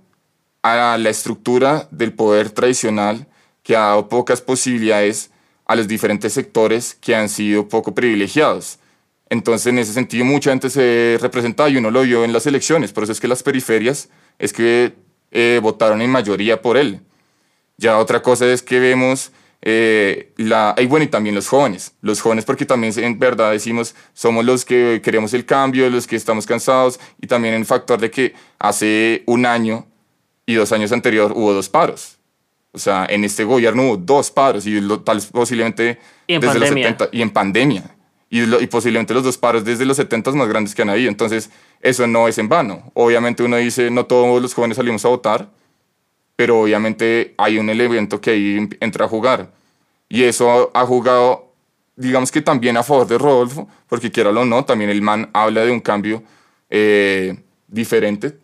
a 0.63 0.97
la 0.99 1.11
estructura 1.11 1.89
del 1.91 2.13
poder 2.13 2.51
tradicional 2.51 3.27
que 3.63 3.77
ha 3.77 3.81
dado 3.81 4.09
pocas 4.09 4.41
posibilidades 4.41 5.31
a 5.67 5.77
los 5.77 5.89
diferentes 5.89 6.33
sectores 6.33 6.97
que 7.01 7.15
han 7.15 7.29
sido 7.29 7.69
poco 7.69 7.95
privilegiados. 7.95 8.79
Entonces, 9.29 9.67
en 9.67 9.79
ese 9.79 9.93
sentido, 9.93 10.25
mucha 10.25 10.51
gente 10.51 10.71
se 10.71 11.19
representaba 11.21 11.69
y 11.69 11.77
uno 11.77 11.91
lo 11.91 12.03
vio 12.03 12.25
en 12.25 12.33
las 12.33 12.47
elecciones. 12.47 12.93
Por 12.93 13.03
eso 13.03 13.13
es 13.13 13.21
que 13.21 13.29
las 13.29 13.43
periferias 13.43 14.09
es 14.39 14.53
que 14.53 14.95
eh, 15.39 15.61
votaron 15.63 16.01
en 16.01 16.11
mayoría 16.11 16.63
por 16.63 16.77
él. 16.79 17.01
Ya 17.77 17.99
otra 17.99 18.23
cosa 18.23 18.47
es 18.51 18.63
que 18.63 18.81
vemos 18.81 19.33
eh, 19.61 20.33
la... 20.39 20.75
Y 20.79 20.87
bueno, 20.87 21.05
y 21.05 21.09
también 21.09 21.35
los 21.35 21.47
jóvenes. 21.49 21.93
Los 22.01 22.21
jóvenes 22.23 22.45
porque 22.47 22.65
también 22.65 22.93
en 22.99 23.19
verdad 23.19 23.51
decimos, 23.53 23.95
somos 24.15 24.45
los 24.47 24.65
que 24.65 25.01
queremos 25.05 25.35
el 25.35 25.45
cambio, 25.45 25.91
los 25.91 26.07
que 26.07 26.17
estamos 26.17 26.47
cansados, 26.47 26.99
y 27.21 27.27
también 27.27 27.53
el 27.55 27.67
factor 27.67 28.01
de 28.01 28.11
que 28.11 28.35
hace 28.59 29.23
un 29.27 29.45
año 29.45 29.87
y 30.47 30.55
dos 30.55 30.73
años 30.73 30.91
anterior 30.93 31.33
hubo 31.35 31.53
dos 31.53 31.69
paros. 31.69 32.17
O 32.73 32.79
sea, 32.79 33.07
en 33.09 33.25
este 33.25 33.45
gobierno 33.45 33.83
hubo 33.83 33.97
dos 33.99 34.31
paros 34.31 34.67
y 34.67 34.81
lo- 34.81 35.01
tal 35.01 35.21
posiblemente 35.33 35.99
Y 36.27 36.35
en 36.35 36.41
desde 36.41 36.55
pandemia. 36.61 36.89
los 36.91 36.99
70 36.99 37.09
y 37.13 37.23
en 37.23 37.31
pandemia. 37.31 37.96
Y, 38.29 38.45
lo- 38.47 38.61
y 38.61 38.67
posiblemente 38.67 39.15
los 39.15 39.23
dos 39.25 39.39
paros 39.39 39.65
desde 39.65 39.85
los 39.87 39.97
70 39.97 40.33
más 40.33 40.49
grandes 40.49 40.75
que 40.75 40.83
han 40.83 40.91
habido. 40.91 41.09
Entonces, 41.11 41.51
eso 41.81 42.07
no 42.07 42.29
es 42.29 42.39
en 42.39 42.49
vano. 42.49 42.91
Obviamente 42.95 43.43
uno 43.43 43.57
dice, 43.57 43.91
no 43.91 44.07
todos 44.07 44.43
los 44.43 44.55
jóvenes 44.55 44.77
salimos 44.77 45.05
a 45.05 45.09
votar, 45.09 45.49
pero 46.37 46.61
obviamente 46.61 47.35
hay 47.39 47.59
un 47.59 47.71
elemento 47.71 48.21
que 48.21 48.31
ahí 48.31 48.69
entra 48.81 49.07
a 49.07 49.09
jugar. 49.09 49.51
Y 50.09 50.25
eso 50.25 50.71
ha 50.75 50.85
jugado, 50.87 51.53
digamos 51.97 52.31
que 52.31 52.43
también 52.43 52.77
a 52.77 52.83
favor 52.83 53.07
de 53.07 53.19
Rodolfo, 53.19 53.69
porque 53.89 54.11
quiera 54.11 54.31
o 54.31 54.45
no, 54.45 54.65
también 54.65 54.91
el 54.91 55.03
man 55.03 55.31
habla 55.33 55.65
de 55.65 55.71
un 55.73 55.81
cambio 55.81 56.23
eh, 56.71 57.37
diferente, 57.69 58.37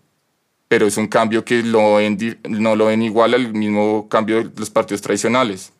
pero 0.68 0.86
es 0.86 0.96
un 0.96 1.06
cambio 1.08 1.44
que 1.44 1.62
lo 1.62 1.96
ven 1.96 2.18
no 2.48 2.76
lo 2.76 2.86
ven 2.86 3.02
igual 3.02 3.34
al 3.34 3.52
mismo 3.52 4.08
cambio 4.08 4.42
de 4.44 4.50
los 4.56 4.70
partidos 4.70 5.02
tradicionales. 5.02 5.72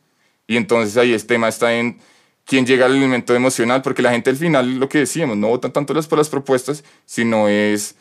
Y 0.47 0.57
entonces 0.57 0.97
ahí 0.97 1.13
el 1.15 1.25
tema 1.27 1.49
está 1.49 1.73
en 1.75 1.99
quién 2.45 2.67
llega 2.67 2.87
al 2.87 2.97
elemento 2.97 3.35
emocional, 3.35 3.83
porque 3.83 4.03
la 4.03 4.11
gente 4.11 4.31
al 4.31 4.37
final, 4.37 4.79
lo 4.79 4.89
que 4.89 4.99
decíamos, 4.99 5.37
no 5.37 5.49
votan 5.49 5.73
tanto 5.73 5.95
las, 5.95 6.07
por 6.07 6.19
las 6.19 6.29
propuestas, 6.29 6.85
sino 7.05 7.49
es 7.49 7.95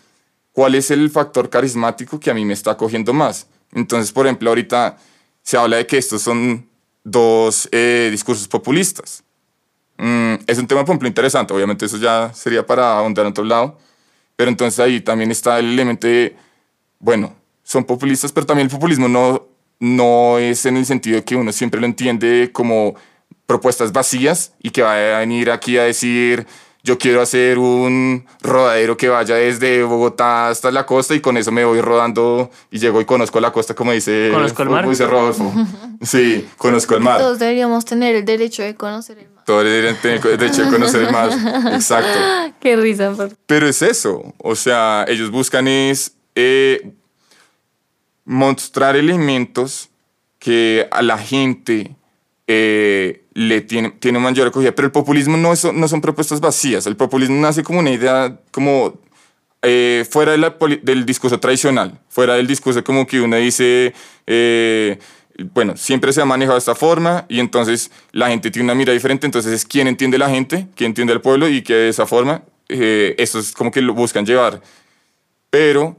cuál 0.52 0.76
es 0.76 0.92
el 0.92 1.10
factor 1.10 1.50
carismático 1.50 2.20
que 2.20 2.32
a 2.32 2.34
mí 2.34 2.46
me 2.46 2.54
está 2.54 2.76
cogiendo 2.76 3.14
más. 3.14 3.48
Entonces, 3.74 4.12
por 4.12 4.26
ejemplo, 4.26 4.50
ahorita 4.50 4.98
se 5.44 5.58
habla 5.58 5.78
de 5.78 5.88
que 5.88 5.98
estos 5.98 6.22
son 6.22 6.68
dos 7.04 7.70
eh, 7.72 8.10
discursos 8.12 8.48
populistas. 8.48 9.24
Mm, 9.98 10.36
es 10.48 10.58
un 10.58 10.68
tema, 10.68 10.82
por 10.82 10.94
ejemplo, 10.94 11.08
interesante. 11.08 11.54
Obviamente 11.54 11.86
eso 11.86 11.98
ya 11.98 12.34
sería 12.34 12.66
para 12.66 12.98
ahondar 12.98 13.26
en 13.26 13.32
otro 13.32 13.44
lado. 13.44 13.78
Pero 14.36 14.50
entonces 14.50 14.80
ahí 14.80 15.02
también 15.02 15.32
está 15.32 15.60
el 15.60 15.74
elemento 15.74 16.08
de, 16.08 16.36
bueno, 17.00 17.36
son 17.64 17.84
populistas, 17.86 18.32
pero 18.32 18.46
también 18.46 18.66
el 18.66 18.72
populismo 18.72 19.08
no, 19.08 19.46
no 19.80 20.40
es 20.40 20.66
en 20.66 20.78
el 20.78 20.86
sentido 20.86 21.18
de 21.18 21.24
que 21.24 21.36
uno 21.36 21.52
siempre 21.52 21.80
lo 21.80 21.86
entiende 21.86 22.50
como 22.52 22.96
propuestas 23.52 23.92
vacías 23.92 24.54
y 24.62 24.70
que 24.70 24.82
va 24.82 24.94
a 25.18 25.20
venir 25.20 25.52
aquí 25.52 25.78
a 25.78 25.84
decir, 25.84 26.48
yo 26.84 26.98
quiero 26.98 27.22
hacer 27.22 27.58
un 27.60 28.26
rodadero 28.42 28.96
que 28.96 29.10
vaya 29.10 29.36
desde 29.36 29.84
Bogotá 29.84 30.48
hasta 30.48 30.72
la 30.72 30.86
costa 30.86 31.14
y 31.14 31.20
con 31.20 31.36
eso 31.36 31.52
me 31.52 31.66
voy 31.66 31.82
rodando 31.82 32.50
y 32.72 32.80
llego 32.80 33.02
y 33.02 33.06
conozco 33.06 33.42
la 33.42 33.52
costa, 33.52 33.76
como 33.76 33.92
dice, 33.92 34.30
Conozco 34.32 34.64
el 34.64 34.70
mar. 34.70 34.82
como 34.84 34.92
dice 34.92 35.06
Rodolfo. 35.06 35.52
Sí, 36.02 36.48
conozco 36.58 36.96
el 36.96 37.02
mar. 37.02 37.20
Todos 37.20 37.38
deberíamos 37.40 37.84
tener 37.86 38.16
el 38.16 38.26
derecho 38.26 38.64
de 38.64 38.74
conocer 38.74 39.20
el 39.20 39.30
mar. 39.30 39.44
Todos 39.46 39.66
deberían 39.66 39.98
tener 40.02 40.26
el 40.26 40.38
derecho 40.38 40.64
de 40.66 40.72
conocer 40.72 41.02
el 41.04 41.12
mar. 41.12 41.30
Exacto. 41.74 42.18
Qué 42.62 42.76
risa. 42.78 43.12
por- 43.12 43.36
Pero 43.46 43.68
es 43.68 43.82
eso, 43.84 44.34
o 44.40 44.56
sea, 44.56 45.06
ellos 45.10 45.30
buscan 45.30 45.68
es 45.68 46.16
eh, 46.36 46.94
mostrar 48.26 48.96
elementos 48.96 49.90
que 50.40 50.88
a 50.90 51.02
la 51.04 51.18
gente 51.20 51.96
eh, 52.54 53.24
le 53.34 53.62
tiene, 53.62 53.92
tiene 53.92 54.20
mayor 54.20 54.48
acogida, 54.50 54.74
pero 54.74 54.88
el 54.88 54.92
populismo 54.92 55.38
no, 55.38 55.54
es- 55.54 55.72
no 55.74 55.88
son 55.88 56.02
propuestas 56.02 56.40
vacías, 56.42 56.86
el 56.86 56.96
populismo 56.98 57.38
nace 57.40 57.64
como 57.64 57.80
una 57.80 57.92
idea 57.92 58.38
como 58.52 59.00
eh, 59.62 60.06
fuera 60.10 60.32
de 60.34 60.38
la 60.40 60.56
del 60.82 61.06
discurso 61.06 61.40
tradicional, 61.40 62.00
fuera 62.10 62.34
del 62.36 62.48
discurso 62.48 62.84
como 62.84 63.06
que 63.08 63.22
uno 63.22 63.38
dice, 63.38 63.94
eh, 64.28 64.98
bueno, 65.54 65.78
siempre 65.78 66.12
se 66.12 66.22
ha 66.22 66.26
manejado 66.26 66.56
de 66.56 66.60
esta 66.60 66.76
forma 66.76 67.26
y 67.30 67.40
entonces 67.40 67.90
la 68.12 68.28
gente 68.30 68.52
tiene 68.52 68.66
una 68.66 68.76
mira 68.76 68.92
diferente, 68.92 69.26
entonces 69.28 69.54
es 69.54 69.64
quién 69.66 69.88
entiende 69.88 70.18
la 70.18 70.30
gente, 70.30 70.68
quién 70.76 70.90
entiende 70.90 71.14
al 71.14 71.22
pueblo 71.22 71.48
y 71.48 71.62
que 71.62 71.74
de 71.74 71.90
esa 71.90 72.06
forma, 72.06 72.44
eh, 72.70 73.16
eso 73.18 73.40
es 73.40 73.54
como 73.54 73.72
que 73.72 73.82
lo 73.82 73.94
buscan 73.94 74.26
llevar. 74.26 74.62
Pero 75.50 75.96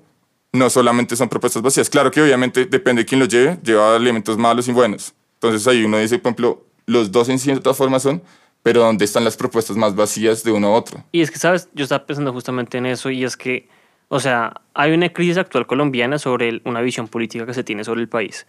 no 0.52 0.68
solamente 0.68 1.16
son 1.16 1.28
propuestas 1.28 1.62
vacías, 1.62 1.88
claro 1.88 2.10
que 2.10 2.20
obviamente 2.20 2.66
depende 2.66 3.02
de 3.02 3.06
quién 3.06 3.20
lo 3.20 3.26
lleve, 3.26 3.58
lleva 3.64 3.96
elementos 3.96 4.36
malos 4.36 4.68
y 4.68 4.72
buenos. 4.72 5.14
Entonces 5.42 5.66
ahí 5.66 5.82
uno 5.84 5.98
dice, 5.98 6.18
por 6.20 6.28
ejemplo, 6.30 6.64
los 6.86 7.10
dos 7.10 7.28
en 7.28 7.38
cierta 7.40 7.74
forma 7.74 7.98
son, 7.98 8.22
pero 8.62 8.80
¿dónde 8.82 9.04
están 9.04 9.24
las 9.24 9.36
propuestas 9.36 9.76
más 9.76 9.96
vacías 9.96 10.44
de 10.44 10.52
uno 10.52 10.68
a 10.68 10.70
otro? 10.70 11.02
Y 11.10 11.20
es 11.20 11.32
que, 11.32 11.38
¿sabes? 11.38 11.68
Yo 11.74 11.82
estaba 11.82 12.06
pensando 12.06 12.32
justamente 12.32 12.78
en 12.78 12.86
eso 12.86 13.10
y 13.10 13.24
es 13.24 13.36
que, 13.36 13.66
o 14.08 14.20
sea, 14.20 14.60
hay 14.74 14.92
una 14.92 15.08
crisis 15.12 15.38
actual 15.38 15.66
colombiana 15.66 16.18
sobre 16.18 16.48
el- 16.48 16.62
una 16.64 16.80
visión 16.80 17.08
política 17.08 17.44
que 17.44 17.54
se 17.54 17.64
tiene 17.64 17.82
sobre 17.82 18.00
el 18.02 18.08
país. 18.08 18.46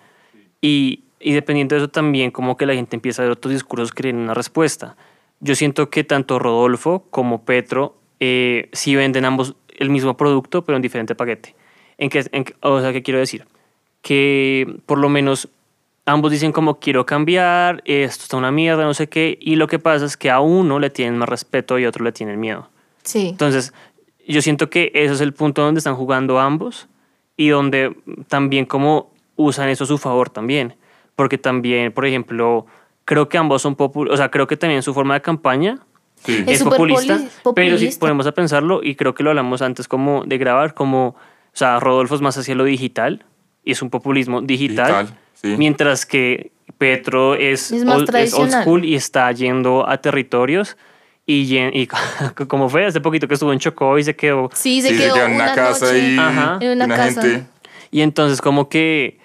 Y, 0.62 1.04
y 1.20 1.34
dependiendo 1.34 1.74
de 1.76 1.82
eso 1.82 1.90
también, 1.90 2.30
como 2.30 2.58
que 2.58 2.68
la 2.68 2.76
gente 2.76 2.96
empieza 2.96 3.24
a 3.24 3.26
ver 3.26 3.32
otros 3.32 3.54
discursos 3.54 3.92
que 3.92 4.04
tienen 4.04 4.22
una 4.22 4.36
respuesta. 4.36 4.96
Yo 5.40 5.56
siento 5.56 5.90
que 5.90 6.04
tanto 6.04 6.38
Rodolfo 6.38 7.08
como 7.10 7.44
Petro 7.44 7.98
eh, 8.20 8.70
sí 8.72 8.96
venden 8.96 9.26
ambos 9.26 9.56
el 9.80 9.90
mismo 9.90 10.16
producto, 10.16 10.64
pero 10.64 10.76
en 10.76 10.84
diferente 10.84 11.16
paquete. 11.16 11.56
¿En 11.98 12.10
qué, 12.12 12.24
en 12.32 12.44
qué- 12.44 12.54
o 12.62 12.80
sea, 12.82 12.94
¿qué 12.94 13.02
quiero 13.02 13.20
decir? 13.20 13.46
Que 14.04 14.68
por 14.86 15.00
lo 15.00 15.10
menos 15.10 15.50
ambos 16.06 16.32
dicen 16.32 16.52
como 16.52 16.80
quiero 16.80 17.06
cambiar, 17.06 17.82
esto 17.86 18.24
está 18.24 18.38
una 18.38 18.52
mierda, 18.52 18.84
no 18.84 18.94
sé 18.94 19.08
qué, 19.08 19.38
y 19.42 19.56
lo 19.56 19.68
que 19.68 19.80
pasa 19.80 20.06
es 20.06 20.18
que 20.18 20.30
a 20.30 20.40
uno 20.40 20.80
le 20.80 20.90
tienen 20.90 21.18
más 21.18 21.30
respeto 21.30 21.80
y 21.80 21.86
a 21.86 21.90
otro 21.90 22.04
le 22.04 22.12
tienen 22.12 22.40
miedo. 22.40 22.70
Sí. 23.04 23.30
Entonces, 23.30 23.74
yo 24.28 24.42
siento 24.42 24.70
que 24.70 24.92
ese 24.94 25.14
es 25.14 25.22
el 25.22 25.34
punto 25.34 25.62
donde 25.62 25.80
están 25.80 25.96
jugando 25.96 26.40
ambos 26.40 26.88
y 27.38 27.50
donde 27.50 27.96
también 28.28 28.66
como 28.66 29.12
usan 29.36 29.70
eso 29.70 29.84
a 29.86 29.88
su 29.88 29.98
favor 29.98 30.30
también. 30.30 30.76
Porque 31.16 31.38
también, 31.38 31.92
por 31.92 32.06
ejemplo, 32.06 32.66
creo 33.06 33.30
que 33.30 33.38
ambos 33.38 33.62
son 33.62 33.76
populares, 33.76 34.14
o 34.14 34.18
sea, 34.18 34.30
creo 34.32 34.48
que 34.48 34.58
también 34.58 34.82
su 34.84 34.94
forma 34.94 35.14
de 35.16 35.22
campaña 35.22 35.80
Sí. 36.26 36.42
Es 36.48 36.62
es, 36.62 36.64
populista, 36.64 37.16
poli- 37.18 37.54
pero 37.54 37.72
si 37.72 37.74
populista. 37.86 38.00
ponemos 38.00 38.28
a 38.28 38.32
pensarlo, 38.32 38.80
y 38.82 38.96
creo 38.96 39.14
que 39.14 39.24
lo 39.24 39.32
hablamos 39.32 39.62
antes 39.62 39.90
como 39.90 40.24
de 40.26 40.38
grabar, 40.38 40.74
como, 40.74 41.08
o 41.08 41.16
sea, 41.52 41.82
Rodolfo 41.82 42.16
es 42.16 42.22
más 42.22 42.38
hacia 42.38 42.56
lo 42.56 42.64
digital, 42.64 43.26
y 43.66 43.72
es 43.74 43.82
un 43.82 43.90
populismo 43.90 44.40
digital, 44.42 44.86
Digital, 45.06 45.20
sí. 45.44 45.56
mientras 45.58 46.06
que 46.06 46.52
Petro 46.78 47.36
es, 47.36 47.72
Es 47.72 47.86
más 47.86 47.98
old, 47.98 48.16
es 48.16 48.34
old 48.34 48.52
school 48.52 48.86
y 48.86 48.96
está 48.96 49.32
yendo 49.32 49.88
a 49.88 49.98
territorios, 49.98 50.76
y, 51.26 51.58
y 51.58 51.88
como 52.48 52.68
fue 52.70 52.86
hace 52.86 53.00
poquito 53.00 53.28
que 53.28 53.36
estuvo 53.36 53.54
en 53.54 53.60
Chocó 53.60 53.98
y 53.98 54.04
se 54.04 54.16
quedó 54.16 54.50
Sí, 54.54 54.82
se 54.82 54.90
Sí, 54.90 54.98
quedó 54.98 55.16
en 55.18 55.34
una, 55.34 55.46
una 55.46 55.56
casa 55.56 55.86
noche 55.86 56.00
y 56.00 56.18
Ajá. 56.18 56.58
en 56.60 56.72
una 56.72 56.88
casa. 56.88 57.22
gente. 57.22 57.46
Y 57.92 58.02
entonces 58.02 58.42
como 58.42 58.68
que 58.68 59.20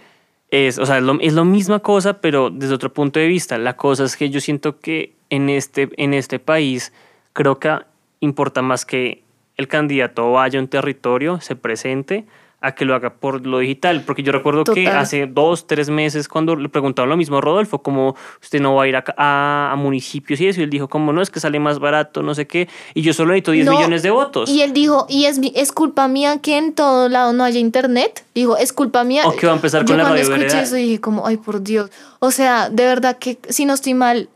es, 0.51 0.79
o 0.79 0.87
sea, 0.87 0.99
es 0.99 1.03
lo, 1.03 1.19
es 1.21 1.33
lo 1.33 1.45
misma 1.45 1.81
cosa, 1.81 2.21
pero 2.21 2.51
desde 2.51 2.75
otro 2.75 2.93
punto 2.93 3.19
de 3.19 3.27
vista. 3.27 3.59
La 3.59 3.77
cosa 3.77 4.05
es 4.05 4.17
que 4.17 4.31
yo 4.31 4.41
siento 4.41 4.79
que 4.79 5.13
en 5.31 5.49
este, 5.49 5.89
en 5.97 6.15
este 6.15 6.39
país 6.39 6.93
creo 7.33 7.59
que 7.59 7.77
importa 8.21 8.63
más 8.63 8.87
que 8.87 9.23
el 9.57 9.67
candidato 9.69 10.31
vaya 10.33 10.59
a 10.59 10.63
un 10.63 10.69
territorio, 10.69 11.41
se 11.41 11.57
presente, 11.57 12.25
a 12.61 12.73
que 12.75 12.85
lo 12.85 12.95
haga 12.95 13.15
por 13.15 13.47
lo 13.47 13.59
digital. 13.61 14.03
Porque 14.05 14.23
yo 14.25 14.33
recuerdo 14.33 14.65
que 14.65 14.89
hace 14.89 15.27
dos, 15.27 15.67
tres 15.69 15.91
meses 15.91 16.27
cuando 16.29 16.57
le 16.57 16.69
preguntaron 16.69 17.09
lo 17.09 17.17
mismo 17.17 17.39
a 17.39 17.41
Rodolfo, 17.41 17.83
como 17.83 18.17
usted 18.43 18.61
no 18.61 18.75
va 18.75 18.83
a 18.83 18.89
ir 18.89 18.97
a, 18.97 19.05
a- 19.17 19.71
a 19.73 19.77
municipios 19.77 20.41
y 20.41 20.49
eso, 20.49 20.61
y 20.61 20.65
él 20.65 20.71
dijo 20.71 20.89
como 20.89 21.13
no, 21.13 21.23
es 21.23 21.31
que 21.31 21.39
sale 21.39 21.61
más 21.61 21.79
barato, 21.79 22.23
no 22.23 22.35
sé 22.35 22.47
qué, 22.49 22.69
y 22.95 23.03
yo 23.03 23.13
solo 23.13 23.29
necesito 23.33 23.53
10 23.53 23.67
No, 23.67 23.73
millones 23.77 24.03
de 24.03 24.11
votos. 24.11 24.51
Y 24.51 24.63
él 24.63 24.73
dijo, 24.73 25.07
y 25.09 25.27
es, 25.27 25.39
es 25.55 25.71
culpa 25.73 26.09
mía 26.09 26.39
que 26.41 26.59
en 26.59 26.73
todo 26.73 27.09
lado 27.09 27.33
no 27.33 27.45
haya 27.45 27.61
internet. 27.61 28.25
Dijo, 28.35 28.57
es 28.57 28.73
culpa 28.73 29.05
mía. 29.05 29.23
O 29.27 29.37
que 29.37 29.47
va 29.47 29.53
a 29.53 29.57
empezar 29.57 29.83
Yo 29.83 29.89
con 29.89 29.99
la 29.99 30.05
cuando 30.05 30.23
radio 30.23 30.35
escuché 30.45 30.63
eso 30.63 30.75
dije 30.75 31.01
como, 31.01 31.27
ay, 31.27 31.37
por 31.37 31.63
Dios. 31.63 31.91
O 32.19 32.31
sea, 32.33 32.71
de 32.71 32.85
verdad 32.85 33.19
que, 33.19 33.39
si 33.49 33.67
no 33.67 33.75
estoy 33.75 33.95
mal, 33.95 34.29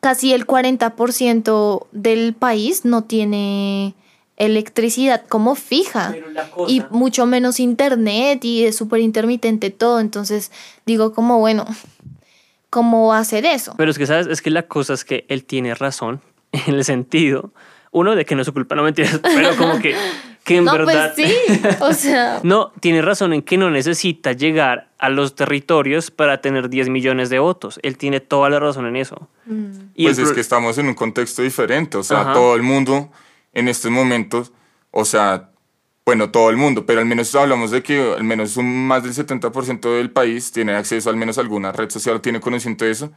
casi 0.00 0.32
el 0.32 0.46
40% 0.46 1.86
del 1.92 2.34
país 2.34 2.84
no 2.84 3.02
tiene 3.04 3.94
electricidad 4.36 5.24
como 5.28 5.54
fija. 5.54 6.14
Cosa- 6.54 6.70
Y 6.72 6.82
mucho 6.90 7.26
menos 7.26 7.58
internet 7.60 8.44
y 8.44 8.64
es 8.64 8.76
súper 8.76 9.00
intermitente 9.00 9.70
todo. 9.70 10.00
Entonces 10.00 10.52
digo 10.84 11.12
como, 11.12 11.38
bueno, 11.38 11.64
¿cómo 12.70 13.08
va 13.08 13.18
a 13.18 13.20
hacer 13.20 13.44
eso? 13.46 13.74
Pero 13.76 13.90
es 13.90 13.98
que, 13.98 14.06
¿sabes? 14.06 14.26
Es 14.26 14.42
que 14.42 14.50
la 14.50 14.62
cosa 14.62 14.94
es 14.94 15.04
que 15.04 15.24
él 15.28 15.44
tiene 15.44 15.74
razón 15.74 16.20
en 16.52 16.74
el 16.74 16.84
sentido, 16.84 17.52
uno, 17.92 18.14
de 18.14 18.24
que 18.24 18.34
no 18.34 18.42
es 18.42 18.46
su 18.46 18.52
culpa, 18.52 18.74
no 18.74 18.82
mentiras, 18.82 19.20
pero 19.22 19.56
como 19.56 19.78
que, 19.80 19.94
que 20.44 20.58
en 20.58 20.64
no, 20.66 20.72
verdad... 20.72 21.12
pues 21.16 21.28
sí, 21.28 21.60
o 21.80 21.92
sea... 21.94 22.40
No, 22.42 22.72
tiene 22.80 23.00
razón 23.00 23.32
en 23.32 23.40
que 23.42 23.56
no 23.56 23.70
necesita 23.70 24.32
llegar 24.32 24.90
a 24.98 25.08
los 25.08 25.34
territorios 25.34 26.10
para 26.10 26.40
tener 26.42 26.68
10 26.68 26.90
millones 26.90 27.30
de 27.30 27.38
votos. 27.38 27.80
Él 27.82 27.96
tiene 27.96 28.20
toda 28.20 28.50
la 28.50 28.60
razón 28.60 28.86
en 28.86 28.96
eso. 28.96 29.28
Y 29.94 30.04
pues 30.04 30.18
es 30.18 30.26
pro- 30.26 30.34
que 30.34 30.40
estamos 30.42 30.76
en 30.78 30.88
un 30.88 30.94
contexto 30.94 31.40
diferente, 31.42 31.96
o 31.96 32.02
sea, 32.02 32.20
Ajá. 32.20 32.32
todo 32.34 32.54
el 32.56 32.62
mundo 32.62 33.10
en 33.56 33.68
estos 33.68 33.90
momentos, 33.90 34.52
o 34.90 35.06
sea, 35.06 35.48
bueno, 36.04 36.30
todo 36.30 36.50
el 36.50 36.58
mundo, 36.58 36.84
pero 36.84 37.00
al 37.00 37.06
menos 37.06 37.34
hablamos 37.34 37.70
de 37.70 37.82
que 37.82 38.12
al 38.12 38.22
menos 38.22 38.58
un, 38.58 38.86
más 38.86 39.02
del 39.02 39.14
70% 39.14 39.96
del 39.96 40.10
país 40.10 40.52
tiene 40.52 40.74
acceso 40.74 41.08
al 41.08 41.16
menos 41.16 41.38
a 41.38 41.40
alguna 41.40 41.72
red 41.72 41.88
social, 41.88 42.20
tiene 42.20 42.38
conocimiento 42.38 42.84
de 42.84 42.90
eso. 42.90 43.12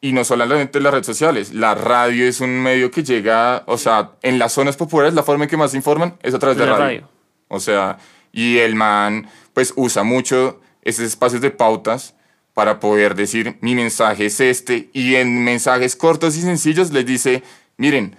Y 0.00 0.12
no 0.12 0.22
solamente 0.22 0.78
las 0.78 0.92
redes 0.92 1.06
sociales, 1.06 1.52
la 1.52 1.74
radio 1.74 2.28
es 2.28 2.40
un 2.40 2.62
medio 2.62 2.92
que 2.92 3.02
llega, 3.02 3.64
o 3.66 3.76
sea, 3.76 4.12
en 4.22 4.38
las 4.38 4.52
zonas 4.52 4.76
populares 4.76 5.14
la 5.14 5.24
forma 5.24 5.44
en 5.44 5.50
que 5.50 5.56
más 5.56 5.74
informan 5.74 6.16
es 6.22 6.32
a 6.32 6.38
través 6.38 6.56
de 6.56 6.66
La 6.66 6.72
radio. 6.72 6.84
radio. 6.84 7.08
O 7.48 7.58
sea, 7.58 7.98
y 8.30 8.58
el 8.58 8.76
man 8.76 9.28
pues 9.52 9.72
usa 9.74 10.04
mucho 10.04 10.60
esos 10.82 11.04
espacios 11.04 11.40
de 11.40 11.50
pautas 11.50 12.14
para 12.54 12.78
poder 12.78 13.16
decir 13.16 13.58
mi 13.62 13.74
mensaje 13.74 14.26
es 14.26 14.38
este 14.38 14.90
y 14.92 15.16
en 15.16 15.42
mensajes 15.42 15.96
cortos 15.96 16.36
y 16.36 16.42
sencillos 16.42 16.92
les 16.92 17.04
dice, 17.04 17.42
miren, 17.78 18.16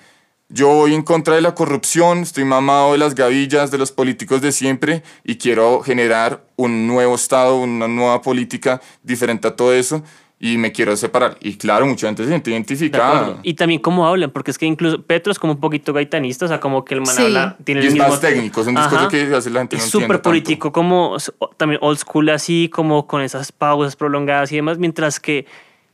yo 0.50 0.68
voy 0.70 0.94
en 0.94 1.02
contra 1.04 1.36
de 1.36 1.42
la 1.42 1.54
corrupción, 1.56 2.20
estoy 2.20 2.46
mamado 2.46 2.94
de 2.94 2.98
las 2.98 3.16
gavillas 3.16 3.70
de 3.72 3.78
los 3.78 3.92
políticos 3.92 4.42
de 4.42 4.52
siempre 4.52 5.04
y 5.24 5.36
quiero 5.38 5.82
generar 5.82 6.44
un 6.56 6.88
nuevo 6.88 7.16
Estado, 7.16 7.58
una 7.58 7.88
nueva 7.88 8.22
política 8.22 8.82
diferente 9.04 9.48
a 9.48 9.56
todo 9.56 9.74
eso 9.74 10.04
y 10.40 10.58
me 10.58 10.72
quiero 10.72 10.96
separar. 10.96 11.36
Y 11.42 11.56
claro, 11.58 11.86
mucha 11.88 12.08
gente 12.08 12.24
se 12.24 12.30
siente 12.30 12.50
de 12.52 12.56
identificada. 12.56 13.40
Y 13.44 13.56
también 13.56 13.82
cómo 13.82 14.08
hablan, 14.08 14.30
porque 14.32 14.52
es 14.52 14.58
que 14.58 14.66
incluso 14.68 15.02
Petro 15.02 15.32
es 15.32 15.40
como 15.40 15.54
un 15.54 15.60
poquito 15.60 15.92
gaitanista, 15.94 16.46
o 16.46 16.48
sea, 16.48 16.60
como 16.60 16.86
que 16.86 16.94
el 16.94 17.02
man 17.02 17.16
Sí. 17.16 17.24
habla, 17.24 17.58
tiene 17.64 17.82
Y 17.82 17.84
el 17.84 17.88
es 17.88 17.94
mismo... 17.96 18.08
más 18.10 18.22
técnico, 18.22 18.62
es 18.62 18.68
un 18.68 18.76
discurso 18.76 19.00
Ajá. 19.00 19.08
que 19.10 19.36
hace 19.36 19.50
la 19.50 19.60
gente 19.62 19.78
no 19.78 19.84
es 19.84 19.90
súper 19.90 20.08
tanto. 20.10 20.30
político, 20.30 20.72
como 20.72 21.18
s- 21.18 21.32
o- 21.40 21.50
también 21.50 21.80
old 21.84 21.98
school 21.98 22.30
así, 22.30 22.70
como 22.72 23.08
con 23.08 23.22
esas 23.22 23.52
pausas 23.52 23.96
prolongadas 23.96 24.52
y 24.52 24.58
demás, 24.58 24.78
mientras 24.78 25.20
que 25.20 25.46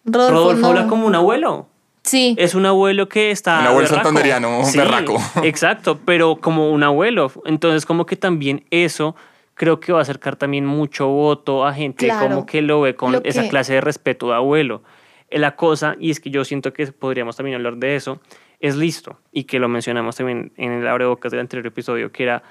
Rodolfo, 0.06 0.34
Rodolfo, 0.36 0.62
no. 0.62 0.68
habla 0.68 0.88
como 0.88 1.08
un 1.08 1.16
abuelo. 1.16 1.70
Sí. 2.04 2.36
Es 2.38 2.54
un 2.54 2.66
abuelo 2.66 3.08
que 3.08 3.32
está. 3.32 3.60
Un 3.62 3.68
abuelo 3.68 3.88
berraco. 3.90 4.04
santanderiano, 4.04 4.60
un 4.60 4.74
berraco. 4.74 5.18
Exacto, 5.44 6.00
pero 6.06 6.36
como 6.38 6.72
un 6.72 6.84
abuelo. 6.84 7.32
Entonces, 7.46 7.86
como 7.86 8.06
que 8.06 8.16
también 8.18 8.66
eso 8.72 9.16
creo 9.56 9.80
que 9.80 9.94
va 9.94 10.00
a 10.00 10.02
acercar 10.02 10.36
también 10.36 10.66
mucho 10.66 11.08
voto 11.08 11.66
a 11.66 11.74
gente 11.74 12.06
Claro. 12.08 12.28
como 12.28 12.46
que 12.46 12.62
lo 12.62 12.82
ve 12.82 12.96
con 12.96 13.12
Lo 13.14 13.22
esa 13.24 13.44
que- 13.44 13.50
clase 13.50 13.74
de 13.74 13.82
respeto 13.82 14.28
de 14.30 14.36
abuelo. 14.36 14.84
Eh, 15.30 15.40
La 15.40 15.56
cosa, 15.56 15.96
y 16.00 16.12
es 16.12 16.20
que 16.20 16.30
yo 16.30 16.44
siento 16.44 16.74
que 16.74 16.88
podríamos 16.88 17.38
también 17.38 17.56
hablar 17.56 17.78
de 17.78 17.96
eso, 17.96 18.20
es 18.60 18.76
listo, 18.76 19.20
y 19.32 19.44
que 19.46 19.60
lo 19.60 19.68
mencionamos 19.70 20.16
también 20.16 20.52
en 20.58 20.72
el 20.72 20.88
abrebocas 20.88 21.32
del 21.32 21.42
anterior 21.42 21.68
episodio, 21.68 22.12
que 22.12 22.24
era 22.24 22.44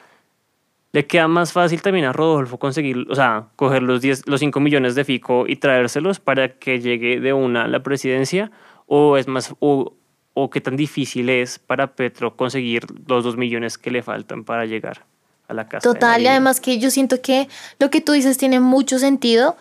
Le 0.94 1.06
queda 1.06 1.26
más 1.26 1.52
fácil 1.54 1.80
también 1.80 2.04
a 2.04 2.12
Rodolfo 2.12 2.58
conseguir, 2.58 3.06
o 3.08 3.14
sea, 3.14 3.46
coger 3.56 3.82
los, 3.82 4.02
10, 4.02 4.26
los 4.26 4.40
5 4.40 4.60
millones 4.60 4.94
de 4.94 5.04
Fico 5.04 5.46
y 5.48 5.56
traérselos 5.56 6.20
para 6.20 6.48
que 6.58 6.80
llegue 6.80 7.18
de 7.18 7.32
una 7.32 7.64
a 7.64 7.66
la 7.68 7.82
presidencia, 7.82 8.50
o 8.94 9.16
es 9.16 9.26
más, 9.26 9.54
o, 9.60 9.94
o 10.34 10.50
qué 10.50 10.60
tan 10.60 10.76
difícil 10.76 11.30
es 11.30 11.58
para 11.58 11.94
Petro 11.94 12.36
conseguir 12.36 12.84
los 13.06 13.24
2 13.24 13.38
millones 13.38 13.78
que 13.78 13.90
le 13.90 14.02
faltan 14.02 14.44
para 14.44 14.66
llegar 14.66 15.06
a 15.48 15.54
la 15.54 15.66
casa. 15.66 15.80
Total, 15.90 16.20
y 16.20 16.26
además 16.26 16.60
que 16.60 16.78
yo 16.78 16.90
siento 16.90 17.22
que 17.22 17.48
lo 17.78 17.88
que 17.88 18.02
tú 18.02 18.12
dices 18.12 18.36
tiene 18.36 18.60
mucho 18.60 18.98
sentido. 18.98 19.56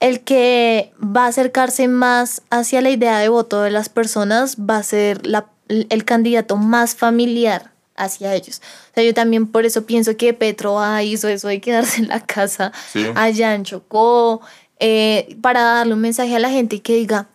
El 0.00 0.20
que 0.20 0.92
va 1.00 1.24
a 1.24 1.28
acercarse 1.28 1.88
más 1.88 2.42
hacia 2.50 2.80
la 2.82 2.90
idea 2.90 3.18
de 3.18 3.28
voto 3.30 3.62
de 3.62 3.70
las 3.70 3.88
personas 3.88 4.56
va 4.58 4.76
a 4.76 4.82
ser 4.82 5.26
la- 5.26 5.46
el 5.68 6.04
candidato 6.04 6.56
más 6.56 6.94
familiar 6.94 7.72
hacia 7.96 8.34
ellos. 8.34 8.60
O 8.90 8.94
sea, 8.94 9.02
yo 9.04 9.12
también 9.14 9.46
por 9.46 9.64
eso 9.64 9.86
pienso 9.86 10.16
que 10.16 10.34
Petro 10.34 10.78
ah, 10.78 11.02
hizo 11.02 11.26
eso 11.28 11.48
de 11.48 11.60
quedarse 11.60 12.00
en 12.02 12.08
la 12.08 12.20
casa 12.24 12.70
Sí. 12.92 13.06
allá 13.16 13.54
en 13.54 13.64
Chocó, 13.64 14.40
eh, 14.78 15.36
para 15.40 15.62
darle 15.62 15.94
un 15.94 16.00
mensaje 16.00 16.36
a 16.36 16.38
la 16.38 16.50
gente 16.50 16.76
y 16.76 16.80
que 16.80 16.94
diga, 16.94 17.26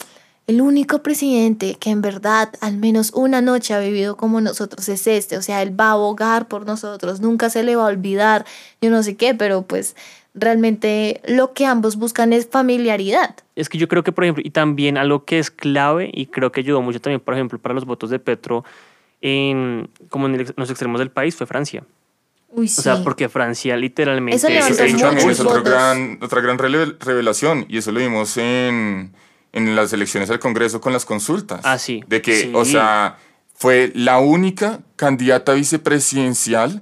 el 0.53 0.62
único 0.62 1.01
presidente 1.03 1.75
que 1.79 1.89
en 1.89 2.01
verdad 2.01 2.50
al 2.62 2.77
menos 2.77 3.12
una 3.13 3.41
noche 3.41 3.74
ha 3.74 3.79
vivido 3.79 4.17
como 4.17 4.39
nosotros 4.41 4.88
es 4.89 5.07
este, 5.07 5.38
o 5.38 5.41
sea, 5.41 5.62
él 5.62 5.77
va 5.79 5.88
a 5.88 5.91
abogar 5.93 6.48
por 6.48 6.65
nosotros, 6.65 7.19
nunca 7.22 7.50
se 7.50 7.63
le 7.63 7.75
va 7.75 7.83
a 7.83 7.88
olvidar, 7.88 8.45
yo 8.81 8.89
no 8.89 9.01
sé 9.03 9.15
qué, 9.15 9.33
pero 9.33 9.63
pues 9.63 9.95
realmente 10.36 11.22
lo 11.27 11.53
que 11.53 11.65
ambos 11.65 11.95
buscan 11.95 12.33
es 12.33 12.48
familiaridad. 12.48 13.36
Es 13.55 13.69
que 13.69 13.77
yo 13.77 13.88
creo 13.88 14.03
que, 14.03 14.12
por 14.12 14.24
ejemplo, 14.24 14.43
y 14.45 14.50
también 14.50 14.98
algo 14.98 15.25
que 15.25 15.39
es 15.39 15.51
clave 15.51 16.10
y 16.13 16.25
creo 16.25 16.51
que 16.51 16.62
ayudó 16.62 16.81
mucho 16.81 17.00
también, 17.00 17.19
por 17.19 17.33
ejemplo, 17.36 17.60
para 17.60 17.75
los 17.75 17.86
votos 17.86 18.10
de 18.10 18.19
Petro, 18.19 18.65
en, 19.22 19.89
como 20.10 20.25
en, 20.27 20.36
el- 20.36 20.41
en 20.41 20.53
los 20.57 20.69
extremos 20.69 21.00
del 21.00 21.12
país, 21.12 21.36
fue 21.36 21.45
Francia. 21.48 21.83
Uy, 22.50 22.65
O 22.65 22.69
sea, 22.69 23.03
porque 23.03 23.29
Francia 23.29 23.75
literalmente... 23.77 24.36
Eso 24.36 24.48
Eso, 24.48 24.75
también 25.03 25.29
es 25.29 25.39
otro 25.39 25.53
votos. 25.55 25.69
gran, 25.72 26.19
otra 26.22 26.41
gran 26.41 26.57
revelación 26.60 27.65
y 27.69 27.77
eso 27.77 27.91
lo 27.91 28.00
vimos 28.00 28.38
en, 28.38 29.12
en 29.53 29.75
las 29.75 29.93
elecciones 29.93 30.29
al 30.29 30.39
Congreso 30.39 30.81
con 30.81 30.91
las 30.93 31.05
consultas. 31.05 31.62
Ah, 31.63 31.77
sí. 31.77 32.03
De 32.07 32.22
que, 32.22 32.36
Sí. 32.41 32.51
o 32.53 32.65
sea, 32.65 33.17
fue 33.55 33.91
la 33.95 34.19
única 34.19 34.81
candidata 34.95 35.53
vicepresidencial 35.53 36.81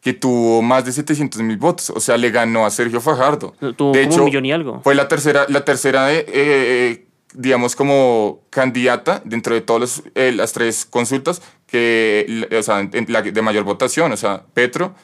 que 0.00 0.12
tuvo 0.12 0.62
más 0.62 0.84
de 0.84 0.92
700 0.92 1.42
mil 1.42 1.56
votos. 1.56 1.90
O 1.90 2.00
sea, 2.00 2.16
le 2.16 2.30
ganó 2.30 2.64
a 2.64 2.70
Sergio 2.70 3.00
Fajardo. 3.00 3.54
Tuvo 3.76 3.92
de 3.92 4.02
como 4.02 4.12
hecho, 4.12 4.18
un 4.20 4.24
millón 4.26 4.44
y 4.46 4.52
algo. 4.52 4.80
fue 4.82 4.94
la 4.94 5.08
tercera, 5.08 5.46
la 5.48 5.64
tercera 5.64 6.06
de, 6.06 6.18
eh, 6.20 6.24
eh, 6.28 7.06
digamos, 7.34 7.74
como 7.76 8.40
candidata 8.50 9.20
dentro 9.24 9.54
de 9.54 9.60
todas 9.60 10.02
las 10.14 10.52
tres 10.52 10.84
consultas 10.86 11.42
que, 11.66 12.48
o 12.56 12.62
sea, 12.62 12.80
en 12.80 13.06
la 13.08 13.22
de 13.22 13.42
mayor 13.42 13.64
votación. 13.64 14.12
O 14.12 14.16
sea, 14.16 14.44
Petro, 14.54 14.94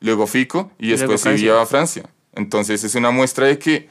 luego 0.00 0.26
Fico 0.26 0.72
y 0.78 0.88
Y 0.88 0.90
después 0.92 1.24
iría 1.26 1.60
a 1.60 1.66
Francia. 1.66 2.04
Entonces 2.34 2.82
es 2.82 2.94
una 2.94 3.10
muestra 3.10 3.46
de 3.46 3.58
que 3.58 3.88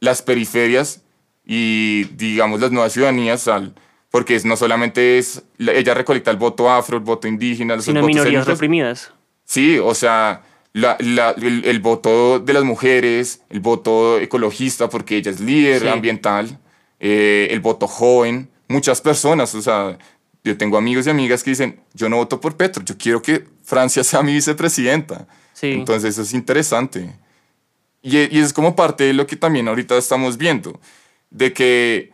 las 0.00 0.20
periferias 0.22 1.02
y, 1.46 2.04
digamos, 2.16 2.60
las 2.60 2.72
nuevas 2.72 2.92
ciudadanías, 2.92 3.46
al, 3.48 3.74
porque 4.10 4.38
no 4.44 4.56
solamente 4.56 5.18
es, 5.18 5.42
la- 5.58 5.72
ella 5.72 5.94
recolecta 5.94 6.30
el 6.30 6.36
voto 6.36 6.68
afro, 6.70 6.96
el 6.98 7.04
voto 7.04 7.28
indígena, 7.28 7.76
los 7.76 7.84
Sino 7.84 8.00
votos 8.00 8.08
minorías 8.08 8.42
étnicos. 8.42 8.48
reprimidas. 8.48 9.12
Sí, 9.44 9.78
o 9.78 9.94
sea, 9.94 10.42
la- 10.72 10.96
la- 11.00 11.30
el, 11.30 11.64
el 11.64 11.80
voto 11.80 12.40
de 12.40 12.52
las 12.52 12.64
mujeres, 12.64 13.40
el 13.48 13.60
voto 13.60 14.18
ecologista, 14.18 14.88
porque 14.88 15.16
ella 15.16 15.30
es 15.30 15.40
líder 15.40 15.82
Sí. 15.82 15.88
ambiental, 15.88 16.58
eh, 16.98 17.48
el 17.50 17.60
voto 17.60 17.86
joven, 17.86 18.50
muchas 18.68 19.00
personas, 19.00 19.54
o 19.54 19.62
sea, 19.62 19.96
yo 20.42 20.56
tengo 20.56 20.76
amigos 20.78 21.06
y 21.06 21.10
amigas 21.10 21.42
que 21.44 21.50
dicen, 21.50 21.80
yo 21.94 22.08
no 22.08 22.16
voto 22.16 22.40
por 22.40 22.56
Petro, 22.56 22.82
yo 22.84 22.96
quiero 22.98 23.22
que 23.22 23.44
Francia 23.62 24.02
sea 24.04 24.22
mi 24.22 24.32
vicepresidenta. 24.32 25.26
Sí. 25.52 25.72
Entonces 25.72 26.10
eso 26.10 26.22
es 26.22 26.34
interesante. 26.34 27.14
Y, 28.02 28.16
y 28.36 28.40
es 28.40 28.52
como 28.52 28.76
parte 28.76 29.04
de 29.04 29.12
lo 29.14 29.26
que 29.26 29.36
también 29.36 29.68
ahorita 29.68 29.96
estamos 29.96 30.36
viendo, 30.36 30.78
de 31.30 31.52
que 31.52 32.12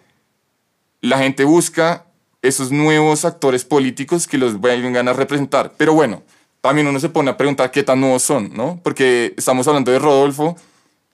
la 1.00 1.18
gente 1.18 1.44
busca 1.44 2.06
esos 2.42 2.72
nuevos 2.72 3.24
actores 3.24 3.64
políticos 3.64 4.26
que 4.26 4.38
los 4.38 4.60
vengan 4.60 5.08
a 5.08 5.12
representar. 5.12 5.72
Pero 5.76 5.94
bueno, 5.94 6.22
también 6.60 6.86
uno 6.86 6.98
se 7.00 7.08
pone 7.08 7.30
a 7.30 7.36
preguntar 7.36 7.70
qué 7.70 7.82
tan 7.82 8.00
nuevos 8.00 8.22
son, 8.22 8.52
¿no? 8.54 8.80
Porque 8.82 9.34
estamos 9.36 9.66
hablando 9.68 9.92
de 9.92 9.98
Rodolfo, 9.98 10.56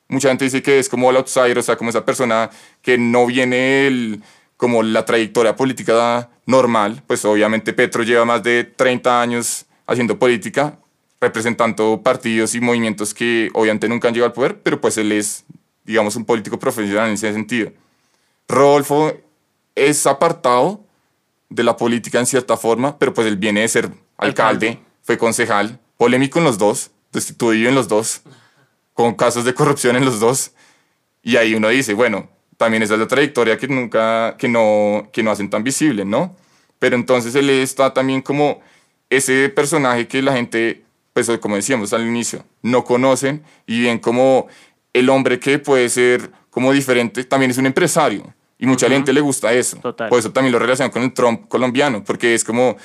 mucha 0.09 0.29
gente 0.29 0.45
dice 0.45 0.63
que 0.63 0.79
es 0.79 0.89
como 0.89 1.11
el 1.11 1.17
outsider, 1.17 1.59
o 1.59 1.63
sea, 1.63 1.77
como 1.77 1.91
esa 1.91 2.05
persona 2.05 2.51
que 2.83 2.99
no 2.99 3.27
viene 3.27 3.87
el, 3.87 4.23
como 4.57 4.83
la 4.83 5.05
trayectoria 5.05 5.55
política 5.55 6.31
normal, 6.47 7.03
pues 7.07 7.25
obviamente 7.25 7.73
Petro 7.73 8.03
lleva 8.03 8.25
más 8.25 8.43
de 8.43 8.65
30 8.65 9.21
años 9.21 9.67
haciendo 9.87 10.19
política, 10.19 10.79
representando 11.21 12.01
partidos 12.03 12.55
y 12.55 12.61
movimientos 12.61 13.13
que 13.13 13.51
obviamente 13.55 13.89
nunca 13.89 14.09
han 14.09 14.15
llegado 14.15 14.31
al 14.31 14.35
poder, 14.35 14.61
pero 14.63 14.81
pues 14.81 14.97
él 14.99 15.13
es, 15.13 15.45
digamos, 15.85 16.17
un 16.17 16.25
político 16.25 16.59
profesional 16.59 17.09
en 17.09 17.15
ese 17.15 17.33
sentido. 17.33 17.73
Rodolfo 18.49 19.13
es 19.75 20.07
apartado 20.07 20.85
de 21.51 21.63
la 21.63 21.77
política 21.77 22.19
en 22.19 22.27
cierta 22.27 22.57
forma, 22.57 22.99
pero 22.99 23.15
pues 23.15 23.27
él 23.27 23.37
viene 23.37 23.61
de 23.61 23.69
ser 23.69 23.85
alcalde, 24.17 24.69
Alcalde. 24.69 24.79
fue 25.03 25.19
concejal, 25.19 25.79
polémico 25.97 26.39
en 26.39 26.45
los 26.45 26.59
dos, 26.59 26.91
destituido 27.13 27.69
en 27.69 27.75
los 27.75 27.89
dos, 27.89 28.23
con 28.95 29.15
casos 29.15 29.45
de 29.45 29.55
corrupción 29.55 29.97
en 29.97 30.05
los 30.05 30.21
dos. 30.21 30.53
Y 31.23 31.37
ahí 31.37 31.55
uno 31.55 31.69
dice, 31.69 31.95
bueno, 31.95 32.29
también 32.57 32.83
esa 32.83 32.95
es 32.95 33.01
la 33.01 33.07
trayectoria 33.07 33.57
que 33.57 33.69
nunca, 33.69 34.37
que 34.37 34.49
no, 34.49 35.09
que 35.13 35.23
no 35.23 35.31
hacen 35.31 35.51
tan 35.51 35.63
visible, 35.63 36.05
¿no? 36.05 36.35
Pero 36.79 36.97
entonces 36.97 37.35
él 37.35 37.51
está 37.51 37.93
también 37.93 38.23
como 38.23 38.61
ese 39.11 39.49
personaje 39.49 40.07
que 40.07 40.23
la 40.23 40.35
gente, 40.35 40.85
pues 41.13 41.31
como 41.41 41.57
decíamos 41.57 41.93
al 41.93 42.07
inicio, 42.07 42.45
no 42.63 42.85
conocen 42.85 43.43
y 43.67 43.83
ven 43.83 43.99
como 43.99 44.49
el 44.93 45.09
hombre 45.11 45.39
que 45.39 45.59
puede 45.59 45.89
ser 45.89 46.31
como 46.51 46.73
diferente, 46.73 47.25
también 47.25 47.51
es 47.51 47.59
un 47.59 47.67
empresario. 47.67 48.35
Y 48.59 48.67
mucha 48.67 48.89
gente 48.89 49.13
le 49.13 49.21
gusta 49.21 49.53
eso. 49.53 49.77
Total. 49.79 50.09
Por 50.09 50.19
eso 50.19 50.33
también 50.33 50.53
lo 50.53 50.59
relacionan 50.59 50.91
con 50.91 51.03
el 51.03 51.13
Trump 51.13 51.49
colombiano, 51.49 52.03
porque 52.03 52.35
es 52.35 52.43
como, 52.43 52.77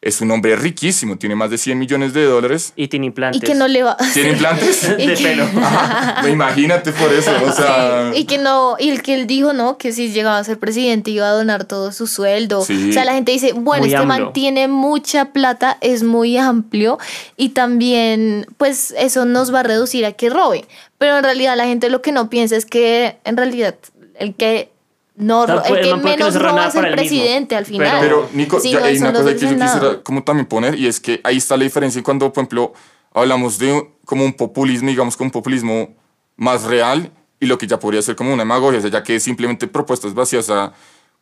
es 0.00 0.20
un 0.20 0.30
hombre 0.30 0.54
riquísimo, 0.54 1.18
tiene 1.18 1.34
más 1.34 1.50
de 1.50 1.58
100 1.58 1.76
millones 1.76 2.14
de 2.14 2.22
dólares. 2.22 2.72
Y 2.76 2.86
tiene 2.86 3.06
implantes. 3.06 3.42
Y 3.42 3.44
que 3.44 3.56
no 3.56 3.66
le 3.66 3.82
va... 3.82 3.96
¿Tiene 4.14 4.30
implantes? 4.30 4.82
De 4.96 5.16
pelo. 5.20 5.44
Ajá, 5.56 6.28
imagínate 6.28 6.92
por 6.92 7.12
eso, 7.12 7.32
o 7.44 7.52
sea... 7.52 8.12
Y 8.14 8.24
que 8.24 8.38
no, 8.38 8.76
y 8.78 8.90
el 8.90 9.02
que 9.02 9.14
él 9.14 9.26
dijo, 9.26 9.52
¿no? 9.52 9.76
Que 9.76 9.90
si 9.92 10.12
llegaba 10.12 10.38
a 10.38 10.44
ser 10.44 10.60
presidente 10.60 11.10
iba 11.10 11.28
a 11.28 11.32
donar 11.32 11.64
todo 11.64 11.90
su 11.90 12.06
sueldo. 12.06 12.64
Sí. 12.64 12.90
O 12.90 12.92
sea, 12.92 13.04
la 13.04 13.14
gente 13.14 13.32
dice, 13.32 13.54
bueno, 13.54 13.86
Muy 13.86 13.92
este 13.92 14.06
man 14.06 14.20
AMLO. 14.20 14.32
tiene 14.32 14.68
mucha 14.68 15.32
plata, 15.32 15.78
es 15.80 16.04
muy 16.04 16.36
amplio 16.36 16.98
y 17.36 17.48
también, 17.48 18.46
pues, 18.56 18.94
eso 18.96 19.24
nos 19.24 19.52
va 19.52 19.60
a 19.60 19.64
reducir 19.64 20.06
a 20.06 20.12
que 20.12 20.30
roben. 20.30 20.64
Pero 20.98 21.16
en 21.16 21.24
realidad 21.24 21.56
la 21.56 21.64
gente 21.64 21.90
lo 21.90 22.02
que 22.02 22.12
no 22.12 22.30
piensa 22.30 22.54
es 22.54 22.66
que, 22.66 23.18
en 23.24 23.36
realidad, 23.36 23.74
el 24.14 24.36
que 24.36 24.70
no, 25.18 25.44
el 25.44 25.80
que 25.82 25.94
menos 25.96 26.34
roba 26.36 26.52
nada 26.52 26.68
es 26.68 26.74
el 26.76 26.82
mismo. 26.82 26.96
presidente 26.96 27.56
al 27.56 27.64
Pero- 27.64 27.74
final. 27.78 28.00
Pero, 28.00 28.28
Nico, 28.32 28.60
Sí, 28.60 28.70
ya 28.70 28.80
no, 28.80 28.86
hay 28.86 28.98
una 28.98 29.12
cosa 29.12 29.34
que 29.34 29.40
yo 29.40 29.48
quisiera 29.58 30.02
como 30.02 30.22
también 30.24 30.46
poner, 30.46 30.78
y 30.78 30.86
es 30.86 31.00
que 31.00 31.20
ahí 31.24 31.36
está 31.36 31.56
la 31.56 31.64
diferencia 31.64 32.02
cuando, 32.02 32.32
por 32.32 32.40
ejemplo, 32.42 32.72
hablamos 33.12 33.58
de 33.58 33.90
como 34.04 34.24
un 34.24 34.32
populismo, 34.32 34.88
digamos, 34.88 35.16
como 35.16 35.26
un 35.28 35.32
populismo 35.32 35.94
más 36.36 36.62
real, 36.64 37.10
y 37.40 37.46
lo 37.46 37.58
que 37.58 37.66
ya 37.66 37.78
podría 37.78 38.00
ser 38.02 38.16
como 38.16 38.32
una 38.32 38.42
demagogia, 38.42 38.78
o 38.78 38.82
sea, 38.82 38.90
ya 38.90 39.02
que 39.02 39.16
es 39.16 39.22
simplemente 39.22 39.66
propuestas 39.68 40.14
vacías, 40.14 40.48
o 40.48 40.52
sea, 40.54 40.72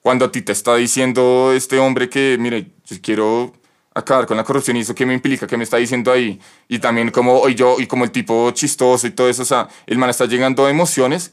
cuando 0.00 0.24
a 0.26 0.30
ti 0.32 0.40
te 0.42 0.52
está 0.52 0.76
diciendo 0.76 1.52
este 1.54 1.78
hombre 1.78 2.08
que, 2.08 2.36
mire, 2.38 2.70
yo 2.86 2.96
quiero 3.02 3.52
acabar 3.94 4.26
con 4.26 4.36
la 4.36 4.44
corrupción 4.44 4.76
y 4.76 4.80
eso 4.80 4.94
qué 4.94 5.06
me 5.06 5.14
implica, 5.14 5.46
qué 5.46 5.56
me 5.56 5.64
está 5.64 5.78
diciendo 5.78 6.12
ahí, 6.12 6.38
y 6.68 6.78
también 6.78 7.10
como, 7.10 7.48
y 7.48 7.54
yo, 7.54 7.76
y 7.78 7.86
como 7.86 8.04
el 8.04 8.10
tipo 8.10 8.50
chistoso 8.52 9.06
y 9.06 9.10
todo 9.10 9.28
eso, 9.28 9.42
o 9.42 9.46
sea, 9.46 9.68
el 9.86 9.96
man 9.98 10.10
está 10.10 10.26
llegando 10.26 10.66
a 10.66 10.70
emociones 10.70 11.32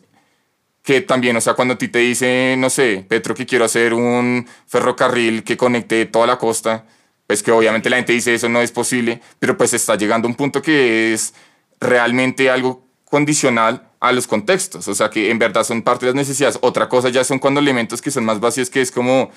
que 0.83 1.01
también, 1.01 1.35
o 1.37 1.41
sea, 1.41 1.53
cuando 1.53 1.75
a 1.75 1.77
ti 1.77 1.87
te 1.87 1.99
dice, 1.99 2.55
no 2.57 2.69
sé, 2.69 3.05
Petro, 3.07 3.33
que 3.33 3.45
quiero 3.45 3.65
hacer 3.65 3.93
un 3.93 4.45
ferrocarril 4.67 5.43
que 5.43 5.57
conecte 5.57 6.05
toda 6.05 6.27
la 6.27 6.37
costa, 6.37 6.85
pues 7.25 7.41
que 7.41 7.51
obviamente 7.51 7.89
la 7.89 7.95
gente 7.97 8.11
dice 8.11 8.33
eso 8.33 8.49
no 8.49 8.61
es 8.61 8.71
posible, 8.71 9.21
pero 9.39 9.57
pues 9.57 9.73
está 9.73 9.95
llegando 9.95 10.27
a 10.27 10.29
un 10.29 10.35
punto 10.35 10.61
que 10.61 11.13
es 11.13 11.33
realmente 11.79 12.49
algo 12.49 12.85
condicional 13.05 13.89
a 14.01 14.11
los 14.11 14.27
contextos, 14.27 14.87
o 14.89 14.93
sea, 14.93 15.09
que 15.09 15.31
en 15.31 15.39
verdad 15.39 15.63
son 15.63 15.81
parte 15.81 16.05
de 16.05 16.11
las 16.11 16.15
necesidades. 16.15 16.59
Otra 16.61 16.89
cosa 16.89 17.07
ya 17.07 17.23
son 17.23 17.39
cuando 17.39 17.61
elementos 17.61 18.01
que 18.01 18.11
son 18.11 18.25
más 18.25 18.41
vacíos, 18.41 18.69
que 18.69 18.81
es 18.81 18.91
como 18.91 19.31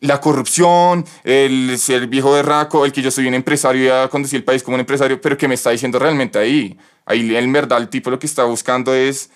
la 0.00 0.20
corrupción, 0.20 1.06
el 1.24 1.78
ser 1.78 2.06
viejo 2.08 2.32
berraco, 2.32 2.84
el 2.84 2.92
que 2.92 3.00
yo 3.00 3.10
soy 3.10 3.26
un 3.26 3.32
empresario 3.32 3.84
y 3.84 3.88
a 3.88 4.08
conducir 4.08 4.36
el 4.38 4.44
país 4.44 4.62
como 4.62 4.74
un 4.74 4.80
empresario, 4.80 5.18
pero 5.18 5.38
que 5.38 5.48
me 5.48 5.54
está 5.54 5.70
diciendo 5.70 5.98
realmente 5.98 6.38
ahí. 6.38 6.76
Ahí 7.06 7.34
en 7.34 7.52
verdad 7.52 7.78
el 7.78 7.88
tipo 7.88 8.10
lo 8.10 8.18
que 8.18 8.26
está 8.26 8.44
buscando 8.44 8.94
es 8.94 9.30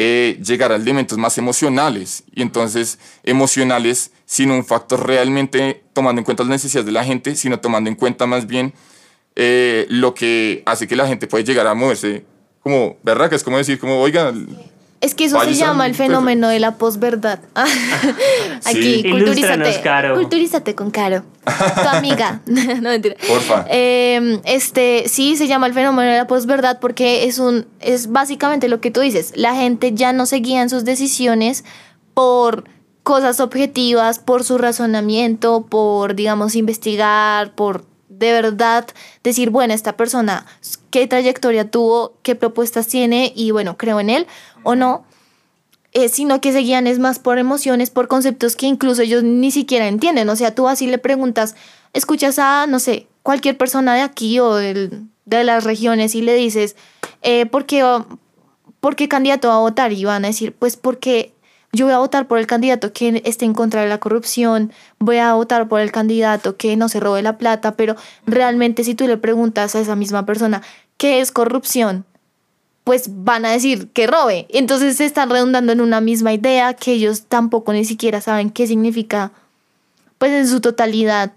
eh, 0.00 0.38
llegar 0.40 0.70
a 0.70 0.76
elementos 0.76 1.18
más 1.18 1.38
emocionales 1.38 2.22
y 2.32 2.42
entonces 2.42 3.00
emocionales 3.24 4.12
sin 4.26 4.52
un 4.52 4.64
factor 4.64 5.04
realmente 5.04 5.82
tomando 5.92 6.20
en 6.20 6.24
cuenta 6.24 6.44
las 6.44 6.50
necesidades 6.50 6.86
de 6.86 6.92
la 6.92 7.02
gente, 7.02 7.34
sino 7.34 7.58
tomando 7.58 7.90
en 7.90 7.96
cuenta 7.96 8.24
más 8.24 8.46
bien 8.46 8.72
eh, 9.34 9.86
lo 9.90 10.14
que 10.14 10.62
hace 10.66 10.86
que 10.86 10.94
la 10.94 11.08
gente 11.08 11.26
pueda 11.26 11.44
llegar 11.44 11.66
a 11.66 11.74
moverse 11.74 12.24
como, 12.60 12.96
¿verdad? 13.02 13.28
Que 13.28 13.34
es 13.34 13.42
como 13.42 13.58
decir, 13.58 13.80
como, 13.80 14.00
oiga, 14.00 14.32
Es 15.00 15.14
que 15.14 15.26
eso 15.26 15.40
se 15.40 15.54
llama 15.54 15.86
el 15.86 15.94
fenómeno 15.94 16.48
de 16.48 16.58
la 16.58 16.76
posverdad. 16.76 17.38
Aquí, 18.64 19.02
Sí. 19.02 19.10
Culturízate. 19.10 19.80
Caro. 19.80 20.14
Culturízate 20.16 20.74
con 20.74 20.90
Caro. 20.90 21.22
Tu 21.44 21.88
amiga. 21.88 22.40
no 22.46 22.90
mentira. 22.90 23.14
Porfa. 23.28 23.64
Eh, 23.70 24.40
este, 24.44 25.04
sí, 25.08 25.36
se 25.36 25.46
llama 25.46 25.68
el 25.68 25.74
fenómeno 25.74 26.10
de 26.10 26.16
la 26.16 26.26
posverdad 26.26 26.80
porque 26.80 27.24
es 27.24 27.38
un, 27.38 27.66
es 27.80 28.10
básicamente 28.10 28.68
lo 28.68 28.80
que 28.80 28.90
tú 28.90 29.00
dices. 29.00 29.32
La 29.36 29.54
gente 29.54 29.92
ya 29.94 30.12
no 30.12 30.26
se 30.26 30.36
guía 30.36 30.62
en 30.62 30.70
sus 30.70 30.84
decisiones 30.84 31.64
por 32.14 32.64
cosas 33.04 33.38
objetivas, 33.38 34.18
por 34.18 34.42
su 34.42 34.58
razonamiento, 34.58 35.64
por, 35.66 36.14
digamos, 36.14 36.56
investigar, 36.56 37.54
por 37.54 37.84
de 38.08 38.32
verdad 38.32 38.86
decir, 39.22 39.50
bueno, 39.50 39.72
esta 39.72 39.96
persona, 39.96 40.44
qué 40.90 41.06
trayectoria 41.06 41.70
tuvo, 41.70 42.14
qué 42.22 42.34
propuestas 42.34 42.88
tiene 42.88 43.32
y 43.34 43.52
bueno, 43.52 43.76
creo 43.76 44.00
en 44.00 44.10
él 44.10 44.26
o 44.68 44.76
no, 44.76 45.02
eh, 45.92 46.10
sino 46.10 46.42
que 46.42 46.52
se 46.52 46.58
guían 46.58 46.86
es 46.86 46.98
más 46.98 47.18
por 47.18 47.38
emociones, 47.38 47.88
por 47.88 48.06
conceptos 48.06 48.54
que 48.54 48.66
incluso 48.66 49.00
ellos 49.00 49.22
ni 49.22 49.50
siquiera 49.50 49.88
entienden. 49.88 50.28
O 50.28 50.36
sea, 50.36 50.54
tú 50.54 50.68
así 50.68 50.86
le 50.86 50.98
preguntas, 50.98 51.56
escuchas 51.94 52.38
a, 52.38 52.66
no 52.66 52.78
sé, 52.78 53.06
cualquier 53.22 53.56
persona 53.56 53.94
de 53.94 54.02
aquí 54.02 54.38
o 54.40 54.56
de 54.56 54.90
las 55.24 55.64
regiones 55.64 56.14
y 56.14 56.20
le 56.20 56.34
dices, 56.34 56.76
eh, 57.22 57.46
¿por, 57.46 57.64
qué, 57.64 57.82
¿por 58.80 58.94
qué 58.94 59.08
candidato 59.08 59.48
va 59.48 59.54
a 59.54 59.60
votar? 59.60 59.94
Y 59.94 60.04
van 60.04 60.26
a 60.26 60.28
decir, 60.28 60.52
pues 60.52 60.76
porque 60.76 61.32
yo 61.72 61.86
voy 61.86 61.94
a 61.94 61.98
votar 61.98 62.28
por 62.28 62.38
el 62.38 62.46
candidato 62.46 62.92
que 62.92 63.22
esté 63.24 63.46
en 63.46 63.54
contra 63.54 63.80
de 63.80 63.88
la 63.88 63.96
corrupción, 63.96 64.70
voy 64.98 65.16
a 65.16 65.32
votar 65.32 65.66
por 65.66 65.80
el 65.80 65.92
candidato 65.92 66.58
que 66.58 66.76
no 66.76 66.90
se 66.90 67.00
robe 67.00 67.22
la 67.22 67.38
plata, 67.38 67.74
pero 67.74 67.96
realmente 68.26 68.84
si 68.84 68.94
tú 68.94 69.06
le 69.06 69.16
preguntas 69.16 69.74
a 69.74 69.80
esa 69.80 69.96
misma 69.96 70.26
persona, 70.26 70.60
¿qué 70.98 71.20
es 71.20 71.32
corrupción? 71.32 72.04
Pues 72.88 73.22
van 73.22 73.44
a 73.44 73.50
decir 73.50 73.90
que 73.90 74.06
robe. 74.06 74.46
Entonces 74.48 74.96
se 74.96 75.04
están 75.04 75.28
redundando 75.28 75.72
en 75.72 75.82
una 75.82 76.00
misma 76.00 76.32
idea 76.32 76.72
que 76.72 76.92
ellos 76.92 77.24
tampoco 77.28 77.74
ni 77.74 77.84
siquiera 77.84 78.22
saben 78.22 78.48
qué 78.48 78.66
significa, 78.66 79.30
pues 80.16 80.32
en 80.32 80.48
su 80.48 80.62
totalidad, 80.62 81.32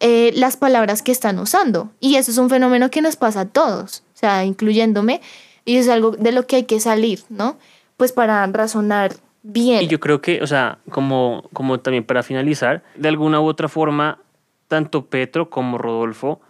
eh, 0.00 0.32
las 0.34 0.56
palabras 0.56 1.02
que 1.02 1.12
están 1.12 1.38
usando. 1.38 1.92
Y 2.00 2.16
eso 2.16 2.32
es 2.32 2.38
un 2.38 2.50
fenómeno 2.50 2.90
que 2.90 3.02
nos 3.02 3.14
pasa 3.14 3.42
a 3.42 3.44
todos, 3.44 4.02
o 4.16 4.18
sea, 4.18 4.44
incluyéndome, 4.44 5.20
y 5.64 5.76
es 5.76 5.88
algo 5.88 6.10
de 6.10 6.32
lo 6.32 6.48
que 6.48 6.56
hay 6.56 6.64
que 6.64 6.80
salir, 6.80 7.20
¿no? 7.28 7.56
Pues 7.96 8.10
para 8.10 8.44
razonar 8.48 9.14
bien. 9.44 9.82
Y 9.82 9.86
yo 9.86 10.00
creo 10.00 10.20
que, 10.20 10.42
o 10.42 10.46
sea, 10.48 10.78
como, 10.90 11.44
como 11.52 11.78
también 11.78 12.02
para 12.02 12.24
finalizar, 12.24 12.82
de 12.96 13.06
alguna 13.06 13.40
u 13.40 13.44
otra 13.44 13.68
forma, 13.68 14.18
tanto 14.66 15.06
Petro 15.06 15.50
como 15.50 15.78
Rodolfo 15.78 16.40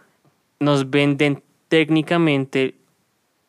nos 0.59 0.89
venden 0.89 1.43
técnicamente 1.67 2.80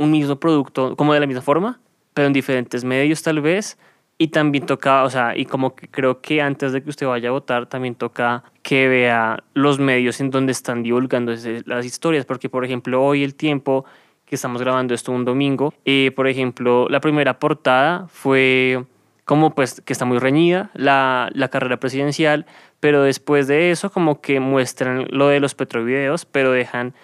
un 0.03 0.11
mismo 0.11 0.37
producto, 0.37 0.97
como 0.97 1.15
de 1.15 1.21
la 1.21 1.27
misma 1.27 1.43
forma, 1.43 1.81
pero 2.15 2.27
en 2.27 2.33
diferentes 2.33 2.85
medios 2.85 3.23
tal 3.23 3.41
vez. 3.41 3.79
Y 4.19 4.29
también 4.29 4.67
toca, 4.67 5.03
o 5.05 5.11
sea, 5.11 5.37
y 5.37 5.47
como 5.47 5.75
que 5.75 5.89
creo 5.89 6.21
que 6.21 6.43
antes 6.43 6.73
de 6.73 6.83
que 6.83 6.91
usted 6.91 7.07
vaya 7.07 7.31
a 7.31 7.33
votar, 7.33 7.67
también 7.67 7.95
toca 7.95 8.45
que 8.63 8.87
vea 8.87 9.43
los 9.55 9.79
medios 9.79 10.21
en 10.21 10.31
donde 10.31 10.53
están 10.53 10.83
divulgando 10.83 11.35
las 11.65 11.87
historias, 11.87 12.25
porque 12.25 12.49
por 12.49 12.65
ejemplo 12.65 13.03
hoy 13.03 13.25
el 13.25 13.35
tiempo 13.35 13.85
que 14.25 14.37
estamos 14.37 14.63
grabando 14.63 14.95
esto 14.95 15.13
un 15.13 15.25
domingo, 15.25 15.75
eh, 15.85 16.13
por 16.15 16.29
ejemplo, 16.29 16.89
la 16.89 17.01
primera 17.01 17.39
portada 17.39 18.07
fue 18.09 18.85
como 19.25 19.55
pues 19.55 19.81
que 19.81 19.93
está 19.93 20.05
muy 20.05 20.19
reñida 20.19 20.71
la, 20.75 21.31
la 21.33 21.49
carrera 21.49 21.79
presidencial, 21.79 22.47
pero 22.81 23.03
después 23.03 23.47
de 23.47 23.71
eso 23.71 23.91
como 23.91 24.21
que 24.21 24.41
muestran 24.41 25.07
lo 25.11 25.29
de 25.29 25.41
los 25.41 25.55
petrovideos, 25.55 26.27
pero 26.27 26.53
dejan 26.53 26.95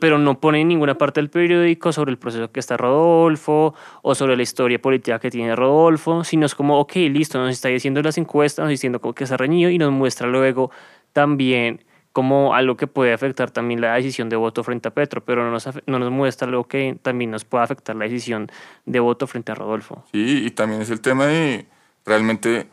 pero 0.00 0.18
no 0.18 0.40
ponen 0.40 0.62
en 0.62 0.68
ninguna 0.68 0.96
parte 0.96 1.20
del 1.20 1.28
periódico 1.28 1.92
sobre 1.92 2.10
el 2.10 2.18
proceso 2.18 2.50
que 2.50 2.60
está 2.60 2.76
Rodolfo 2.76 3.74
o 4.02 4.14
sobre 4.14 4.36
la 4.36 4.42
historia 4.42 4.80
política 4.80 5.18
que 5.18 5.30
tiene 5.30 5.54
Rodolfo, 5.54 6.24
sino 6.24 6.46
es 6.46 6.54
como, 6.54 6.80
ok, 6.80 6.94
listo, 7.10 7.38
nos 7.38 7.50
está 7.50 7.68
diciendo 7.68 8.02
las 8.02 8.16
encuestas, 8.16 8.64
nos 8.64 8.68
está 8.68 8.78
diciendo 8.78 9.00
como 9.00 9.14
que 9.14 9.24
está 9.24 9.36
reñido 9.36 9.70
y 9.70 9.78
nos 9.78 9.92
muestra 9.92 10.26
luego 10.26 10.70
también 11.12 11.84
como 12.12 12.54
algo 12.54 12.76
que 12.76 12.86
puede 12.86 13.12
afectar 13.12 13.50
también 13.50 13.80
la 13.80 13.94
decisión 13.94 14.28
de 14.28 14.36
voto 14.36 14.62
frente 14.62 14.88
a 14.88 14.94
Petro, 14.94 15.22
pero 15.24 15.44
no 15.44 15.50
nos, 15.50 15.68
no 15.86 15.98
nos 15.98 16.10
muestra 16.12 16.46
algo 16.46 16.64
que 16.64 16.96
también 17.02 17.32
nos 17.32 17.44
puede 17.44 17.64
afectar 17.64 17.96
la 17.96 18.04
decisión 18.04 18.50
de 18.86 19.00
voto 19.00 19.26
frente 19.26 19.50
a 19.50 19.56
Rodolfo. 19.56 20.04
Sí, 20.12 20.44
y 20.46 20.50
también 20.52 20.80
es 20.80 20.90
el 20.90 21.00
tema 21.00 21.26
de 21.26 21.66
realmente, 22.06 22.68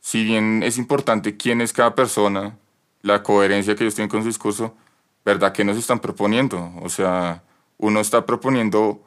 si 0.00 0.22
bien 0.22 0.62
es 0.62 0.76
importante 0.76 1.36
quién 1.36 1.62
es 1.62 1.72
cada 1.72 1.94
persona, 1.94 2.58
la 3.02 3.22
coherencia 3.22 3.74
que 3.74 3.84
ellos 3.84 3.94
tienen 3.94 4.10
con 4.10 4.20
su 4.20 4.28
discurso, 4.28 4.76
¿verdad? 5.28 5.52
¿Qué 5.52 5.62
nos 5.62 5.76
están 5.76 6.00
proponiendo? 6.00 6.72
O 6.80 6.88
sea, 6.88 7.42
uno 7.76 8.00
está 8.00 8.24
proponiendo 8.24 9.02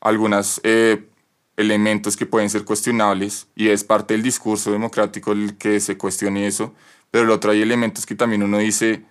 algunos 0.00 0.60
elementos 1.56 2.16
que 2.16 2.26
pueden 2.26 2.50
ser 2.50 2.64
cuestionables 2.64 3.46
y 3.54 3.68
es 3.68 3.84
parte 3.84 4.14
del 4.14 4.24
discurso 4.24 4.72
democrático 4.72 5.30
el 5.30 5.56
que 5.58 5.78
se 5.78 5.96
cuestione 5.96 6.48
eso, 6.48 6.74
pero 7.12 7.22
el 7.22 7.30
otro 7.30 7.52
hay 7.52 7.62
elementos 7.62 8.04
que 8.04 8.16
también 8.16 8.42
uno 8.42 8.58
dice 8.58 9.04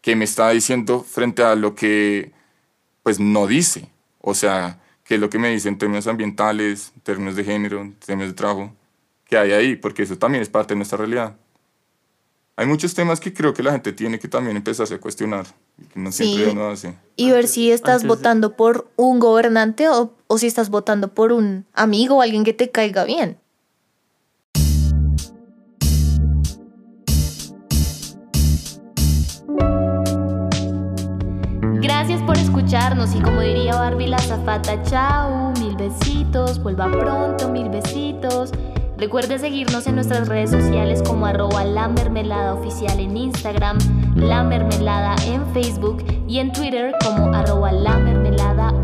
que 0.00 0.16
me 0.16 0.24
está 0.24 0.50
diciendo 0.50 1.04
frente 1.08 1.44
a 1.44 1.54
lo 1.54 1.76
que 1.76 2.32
pues 3.04 3.20
no 3.20 3.46
dice. 3.46 3.88
O 4.20 4.34
sea, 4.34 4.80
qué 5.04 5.14
es 5.14 5.20
lo 5.20 5.30
que 5.30 5.38
me 5.38 5.50
dice 5.50 5.68
en 5.68 5.78
términos 5.78 6.08
ambientales, 6.08 6.92
en 6.96 7.02
términos 7.02 7.36
de 7.36 7.44
género, 7.44 7.82
en 7.82 7.94
términos 7.94 8.32
de 8.32 8.36
trabajo, 8.36 8.74
que 9.26 9.38
hay 9.38 9.52
ahí, 9.52 9.76
porque 9.76 10.02
eso 10.02 10.18
también 10.18 10.42
es 10.42 10.48
parte 10.48 10.74
de 10.74 10.78
nuestra 10.78 10.98
realidad. 10.98 11.36
Hay 12.60 12.66
muchos 12.66 12.92
temas 12.92 13.20
que 13.20 13.32
creo 13.32 13.54
que 13.54 13.62
la 13.62 13.72
gente 13.72 13.90
tiene 13.94 14.18
que 14.18 14.28
también 14.28 14.54
empezarse 14.54 14.92
a 14.92 15.00
cuestionar, 15.00 15.46
y 15.80 15.84
que 15.86 15.98
no 15.98 16.12
siempre 16.12 16.44
Sí. 16.44 16.50
uno 16.52 16.68
hace. 16.68 16.94
y 17.16 17.30
ver 17.30 17.48
si 17.48 17.70
estás 17.70 17.88
antes 17.94 18.02
de- 18.02 18.08
votando 18.08 18.54
por 18.54 18.86
un 18.96 19.18
gobernante 19.18 19.88
o, 19.88 20.12
o 20.26 20.36
si 20.36 20.46
estás 20.46 20.68
votando 20.68 21.08
por 21.14 21.32
un 21.32 21.64
amigo 21.72 22.16
o 22.16 22.20
alguien 22.20 22.44
que 22.44 22.52
te 22.52 22.70
caiga 22.70 23.04
bien. 23.04 23.38
Gracias 31.82 32.20
por 32.22 32.36
escucharnos 32.36 33.14
y 33.14 33.20
como 33.20 33.40
diría 33.40 33.74
Barbie 33.74 34.08
la 34.08 34.18
zafata, 34.18 34.82
chao, 34.82 35.52
mil 35.60 35.76
besitos, 35.76 36.62
vuelva 36.62 36.90
pronto, 36.90 37.48
mil 37.48 37.68
besitos. 37.68 38.50
Recuerde 39.00 39.38
seguirnos 39.38 39.86
en 39.86 39.94
nuestras 39.94 40.28
redes 40.28 40.50
sociales 40.50 41.02
como 41.02 41.24
arroba 41.24 41.64
la 41.64 41.88
mermelada 41.88 42.52
oficial 42.52 43.00
en 43.00 43.16
Instagram, 43.16 43.78
la 44.14 44.44
mermelada 44.44 45.16
en 45.24 45.50
Facebook 45.54 46.04
y 46.28 46.38
en 46.38 46.52
Twitter 46.52 46.92
como 47.02 47.34
arroba 47.34 47.72
la 47.72 47.96
mermelada 47.96 48.74